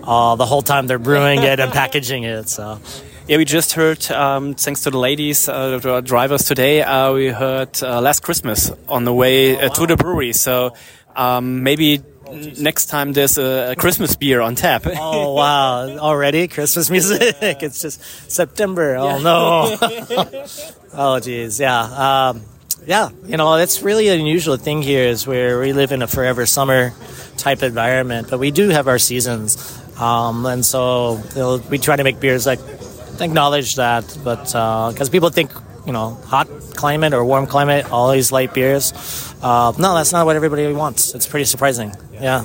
[0.03, 2.49] Uh, the whole time they're brewing it and packaging it.
[2.49, 2.81] So
[3.29, 7.29] yeah, we just heard, um, thanks to the ladies, uh, the drivers today, uh, we
[7.29, 10.33] heard uh, Last Christmas on the way uh, to the brewery.
[10.33, 10.75] So
[11.15, 12.03] um, maybe
[12.59, 14.83] next time there's a, a, Christmas beer on tap.
[14.87, 15.89] oh wow!
[15.99, 17.37] Already Christmas music.
[17.63, 18.97] it's just September.
[18.97, 19.77] Oh no.
[20.93, 22.43] oh geez, yeah, um,
[22.91, 23.11] yeah.
[23.25, 26.45] You know, it's really an unusual thing here is where we live in a forever
[26.45, 26.93] summer
[27.37, 31.95] type environment, but we do have our seasons, um, and so you know, we try
[31.95, 32.59] to make beers like
[33.21, 35.53] acknowledge that, but because uh, people think
[35.87, 38.93] you know hot climate or warm climate, all these light beers.
[39.41, 41.15] Uh, no, that's not what everybody wants.
[41.15, 41.95] It's pretty surprising.
[42.15, 42.45] Yeah.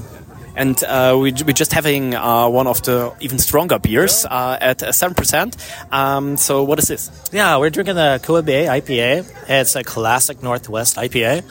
[0.55, 4.79] And uh, we, we're just having uh, one of the even stronger beers uh, at
[4.79, 5.91] 7%.
[5.91, 7.11] Um, so, what is this?
[7.31, 9.25] Yeah, we're drinking the Kua Bay IPA.
[9.49, 11.43] It's a classic Northwest IPA.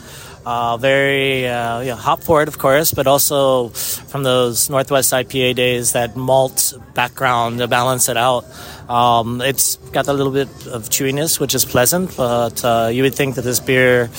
[0.47, 6.17] Uh, very uh, hop forward, of course, but also from those Northwest IPA days, that
[6.17, 8.45] malt background to balance it out.
[8.89, 13.15] Um, it's got a little bit of chewiness, which is pleasant, but uh, you would
[13.15, 14.11] think that this beer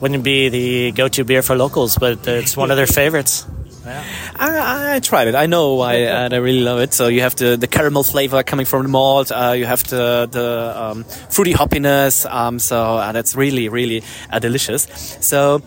[0.00, 3.44] wouldn't be the go to beer for locals, but it's one of their favorites.
[3.84, 4.04] Yeah.
[4.36, 5.34] I, I, tried it.
[5.34, 6.94] I know why, and I really love it.
[6.94, 9.30] So you have the, the caramel flavor coming from the malt.
[9.30, 12.30] Uh, you have the the um, fruity hoppiness.
[12.30, 14.86] Um, so uh, that's really really uh, delicious.
[15.20, 15.62] So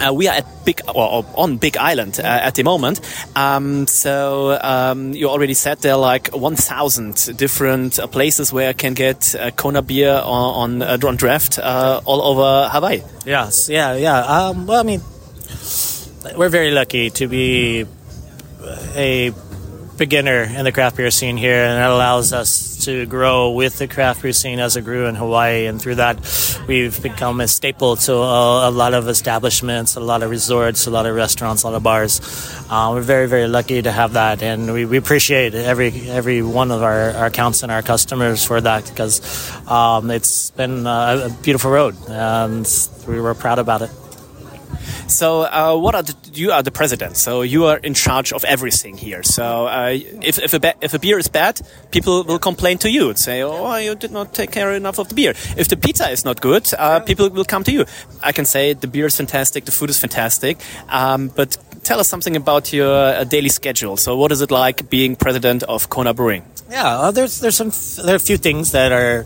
[0.00, 3.00] uh, we are at Big well, on Big Island uh, at the moment.
[3.36, 8.72] Um, so um, you already said there are like 1,000 different uh, places where I
[8.72, 13.02] can get uh, Kona beer on on, uh, on draft uh, all over Hawaii.
[13.24, 14.20] Yes, yeah, yeah.
[14.20, 15.00] Um, well, I mean,
[16.36, 17.86] we're very lucky to be
[18.94, 19.32] a
[19.96, 23.86] beginner in the craft beer scene here, and that allows us to grow with the
[23.86, 25.66] craft beer scene as it grew in Hawaii.
[25.66, 26.16] And through that,
[26.66, 30.90] we've become a staple to a, a lot of establishments, a lot of resorts, a
[30.90, 32.20] lot of restaurants, a lot of bars.
[32.70, 36.70] Uh, we're very, very lucky to have that, and we, we appreciate every every one
[36.70, 39.20] of our, our accounts and our customers for that because
[39.68, 42.66] um, it's been a, a beautiful road, and
[43.06, 43.90] we were proud about it.
[45.10, 47.16] So, uh, what are the, you are the president?
[47.16, 49.22] So you are in charge of everything here.
[49.22, 53.08] So, uh, if if a, if a beer is bad, people will complain to you
[53.08, 56.08] and say, "Oh, you did not take care enough of the beer." If the pizza
[56.10, 57.84] is not good, uh, people will come to you.
[58.22, 60.58] I can say the beer is fantastic, the food is fantastic,
[60.88, 61.58] um, but
[61.90, 63.96] tell us something about your uh, daily schedule.
[63.96, 66.44] So, what is it like being president of Kona Brewing?
[66.70, 67.72] Yeah, uh, there's there's some
[68.06, 69.24] there are a few things that are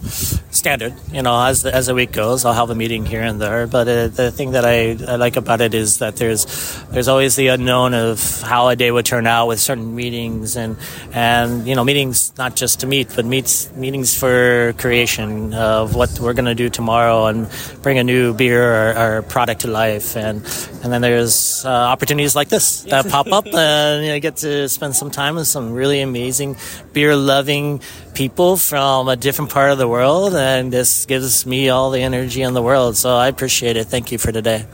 [0.51, 0.95] standard.
[1.12, 3.67] You know, as the, as the week goes, I'll have a meeting here and there.
[3.67, 6.47] But uh, the thing that I, I like about it is that there's
[6.89, 10.79] there's always the unknown of how a day would turn out with certain meetings and
[11.12, 16.19] and you know meetings not just to meet, but meets meetings for creation of what
[16.19, 17.47] we're going to do tomorrow and
[17.83, 20.17] bring a new beer or, or product to life.
[20.17, 20.37] And
[20.83, 24.69] and then there's uh, opportunities like this that pop up, and you know, get to
[24.69, 26.57] spend some time with some really amazing
[26.93, 27.81] beer loving
[28.15, 32.43] people from a different part of the world, and this gives me all the energy
[32.43, 32.97] in the world.
[32.97, 33.87] So I appreciate it.
[33.95, 34.67] Thank you for today.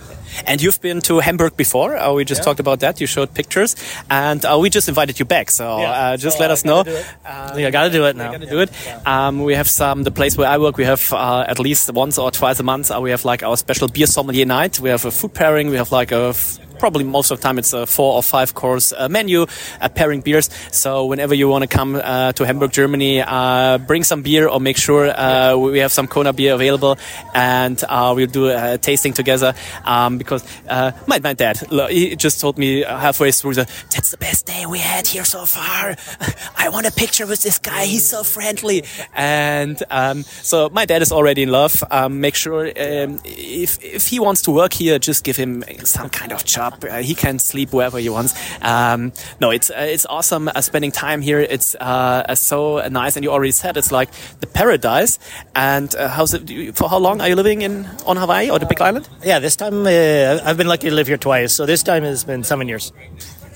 [0.47, 1.97] And you've been to Hamburg before.
[1.97, 2.45] Uh, we just Yeah.
[2.47, 3.01] talked about that.
[3.01, 3.75] You showed pictures,
[4.09, 5.51] and uh, we just invited you back.
[5.51, 6.85] So uh, just let us know.
[6.87, 8.31] Yeah, I got to do it now.
[8.33, 8.71] Gotta do it.
[9.05, 10.77] Um, we have some the place where I work.
[10.79, 12.91] We have uh, at least once or twice a month.
[12.95, 14.79] Uh, we have like our special beer sommelier night.
[14.79, 15.67] We have a food pairing.
[15.71, 16.33] We have like a
[16.81, 19.47] probably most of the time it's a four or five course uh, menu,
[19.81, 20.49] uh, pairing beers.
[20.73, 24.61] So whenever you want to come uh, to Hamburg, Germany, uh, bring some beer or
[24.61, 26.99] make sure uh, we have some Kona beer available,
[27.35, 29.55] and uh, we'll do a tasting together.
[29.85, 31.59] Um, because uh, my my dad
[31.91, 35.45] he just told me halfway through the that's the best day we had here so
[35.45, 35.97] far.
[36.57, 37.85] I want a picture with this guy.
[37.85, 41.85] He's so friendly, and um, so my dad is already in love.
[41.91, 46.09] Um, make sure um, if if he wants to work here, just give him some
[46.09, 46.70] kind of job.
[46.83, 48.35] Uh, he can sleep wherever he wants.
[48.63, 51.41] Um, no, it's uh, it's awesome uh, spending time here.
[51.41, 54.11] It's uh, uh, so nice, and you already said it's like
[54.41, 55.19] the paradise.
[55.55, 56.77] And uh, how's it?
[56.77, 59.09] For how long are you living in on Hawaii or the Big Island?
[59.25, 61.53] Yeah, this time uh, I've been lucky to live here twice.
[61.53, 62.93] So this time has been seven years.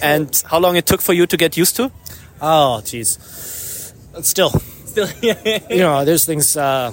[0.03, 1.91] And how long it took for you to get used to?
[2.41, 3.19] Oh, jeez.
[4.23, 6.93] Still, still, you know, there's things uh,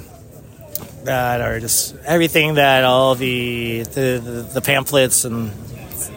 [1.04, 5.52] that are just everything that all the the the pamphlets and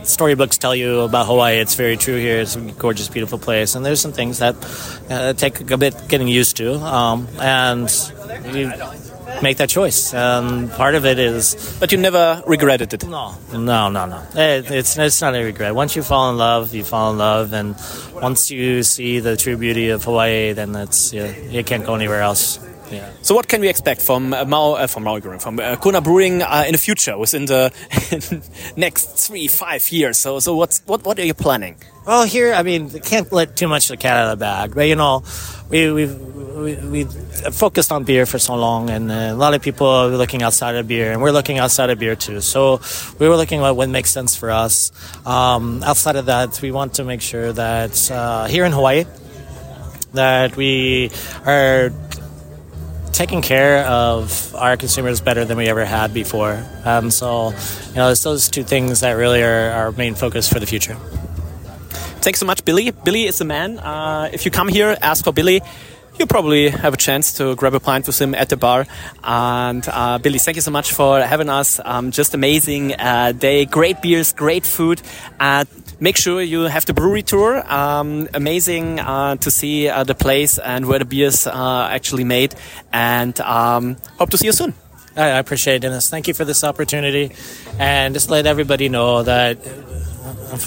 [0.03, 1.59] storybooks tell you about Hawaii.
[1.59, 2.41] It's very true here.
[2.41, 4.55] It's a gorgeous, beautiful place, and there's some things that
[5.11, 7.89] uh, take a bit getting used to, um, and
[8.53, 8.72] you
[9.43, 10.14] make that choice.
[10.14, 13.07] And part of it is, but you never regretted it.
[13.07, 14.22] No, no, no, no.
[14.35, 15.74] It, it's it's not a regret.
[15.74, 17.76] Once you fall in love, you fall in love, and
[18.14, 22.22] once you see the true beauty of Hawaii, then that's you, you can't go anywhere
[22.22, 22.59] else.
[23.22, 26.01] So what can we expect from uh, Mao, uh, from Maui Brewing, from uh, Kona
[26.01, 27.72] Brewing uh, in the future, within the
[28.76, 30.18] next three, five years?
[30.18, 31.76] So, so what's what what are you planning?
[32.07, 34.74] Well, here, I mean, can't let too much the cat out of the bag.
[34.74, 35.24] But you know,
[35.70, 37.05] we we we we
[37.51, 40.74] focused on beer for so long, and uh, a lot of people are looking outside
[40.76, 42.40] of beer, and we're looking outside of beer too.
[42.40, 42.80] So
[43.18, 44.92] we were looking at what makes sense for us.
[45.24, 49.05] Um, outside of that, we want to make sure that uh, here in Hawaii,
[50.12, 51.11] that we
[51.45, 51.90] are
[53.15, 56.62] taking care of our consumers better than we ever had before.
[56.85, 57.51] Um, so,
[57.91, 60.97] you know, it's those two things that really are our main focus for the future.
[62.21, 62.91] Thanks so much, Billy.
[62.91, 63.79] Billy is the man.
[63.79, 65.62] Uh, if you come here, ask for Billy.
[66.19, 68.87] You probably have a chance to grab a pint with him at the bar.
[69.23, 71.81] And uh, Billy, thank you so much for having us.
[71.85, 75.03] Um, just amazing uh, day, great beers, great food.
[75.95, 77.62] Uh, make sure you have the brewery tour.
[77.72, 82.55] Um, amazing uh, to see uh, the place and where the beers are actually made.
[82.92, 84.74] And um, hope to see you soon.
[85.16, 86.11] I I appreciate it, Dennis.
[86.11, 87.32] Thank you for this opportunity,
[87.78, 90.59] and just let everybody know that uh,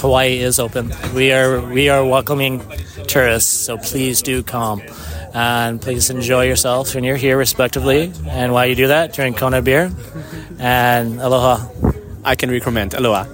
[0.00, 0.92] Hawaii is open.
[1.14, 2.62] We are we are welcoming
[3.08, 4.82] tourists, so please do come.
[5.34, 8.12] And please enjoy yourself when you're here, respectively.
[8.28, 9.90] And while you do that, drink Kona beer.
[10.58, 11.66] And aloha.
[12.24, 12.94] I can recommend.
[12.94, 13.24] Aloha.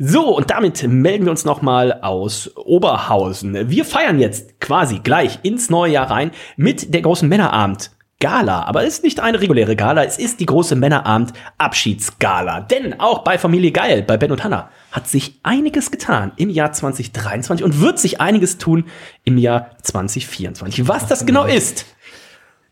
[0.00, 3.68] So, und damit melden wir uns nochmal aus Oberhausen.
[3.68, 7.90] Wir feiern jetzt quasi gleich ins neue Jahr rein mit der großen Männerabend.
[8.20, 12.60] Gala, aber es ist nicht eine reguläre Gala, es ist die große Männerabend Abschiedsgala.
[12.60, 16.72] Denn auch bei Familie Geil, bei Ben und Hannah, hat sich einiges getan im Jahr
[16.72, 18.84] 2023 und wird sich einiges tun
[19.24, 20.86] im Jahr 2024.
[20.86, 21.86] Was das genau ist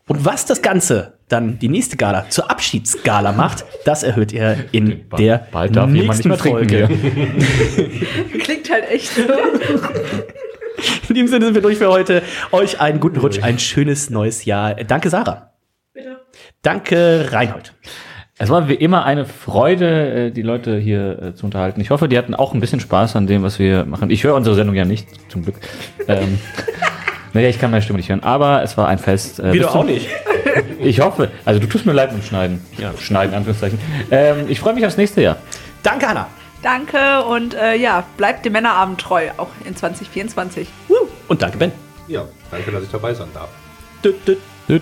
[0.07, 5.05] und was das Ganze dann die nächste Gala zur Abschiedsgala macht, das erhört ihr in
[5.17, 6.89] der Bald darf jemand nicht nächsten trinken Folge.
[8.39, 9.21] Klingt halt echt so.
[11.09, 12.21] In diesem Sinne sind wir durch für heute.
[12.51, 14.75] Euch einen guten Rutsch, ein schönes neues Jahr.
[14.75, 15.51] Danke, Sarah.
[15.93, 16.21] Bitte.
[16.61, 17.73] Danke, Reinhold.
[18.39, 21.81] Es war wie immer eine Freude, äh, die Leute hier äh, zu unterhalten.
[21.81, 24.11] Ich hoffe, die hatten auch ein bisschen Spaß an dem, was wir machen.
[24.11, 25.55] Ich höre unsere Sendung ja nicht, zum Glück.
[26.07, 26.37] ähm,
[27.33, 29.39] naja, ich kann meine Stimme nicht hören, aber es war ein Fest.
[29.39, 30.07] Äh, Wieder auch nicht.
[30.79, 31.31] Ich hoffe.
[31.45, 32.65] Also du tust mir leid mit dem Schneiden.
[32.77, 32.93] Ja.
[32.97, 33.79] Schneiden, Anführungszeichen.
[34.11, 35.37] Ähm, ich freue mich aufs nächste Jahr.
[35.83, 36.27] Danke, Anna.
[36.63, 40.67] Danke und äh, ja, bleibt dem Männerabend treu, auch in 2024.
[41.27, 41.71] Und danke, Ben.
[42.07, 43.49] Ja, danke, dass ich dabei sein darf.
[44.01, 44.35] Du, du,
[44.67, 44.79] du,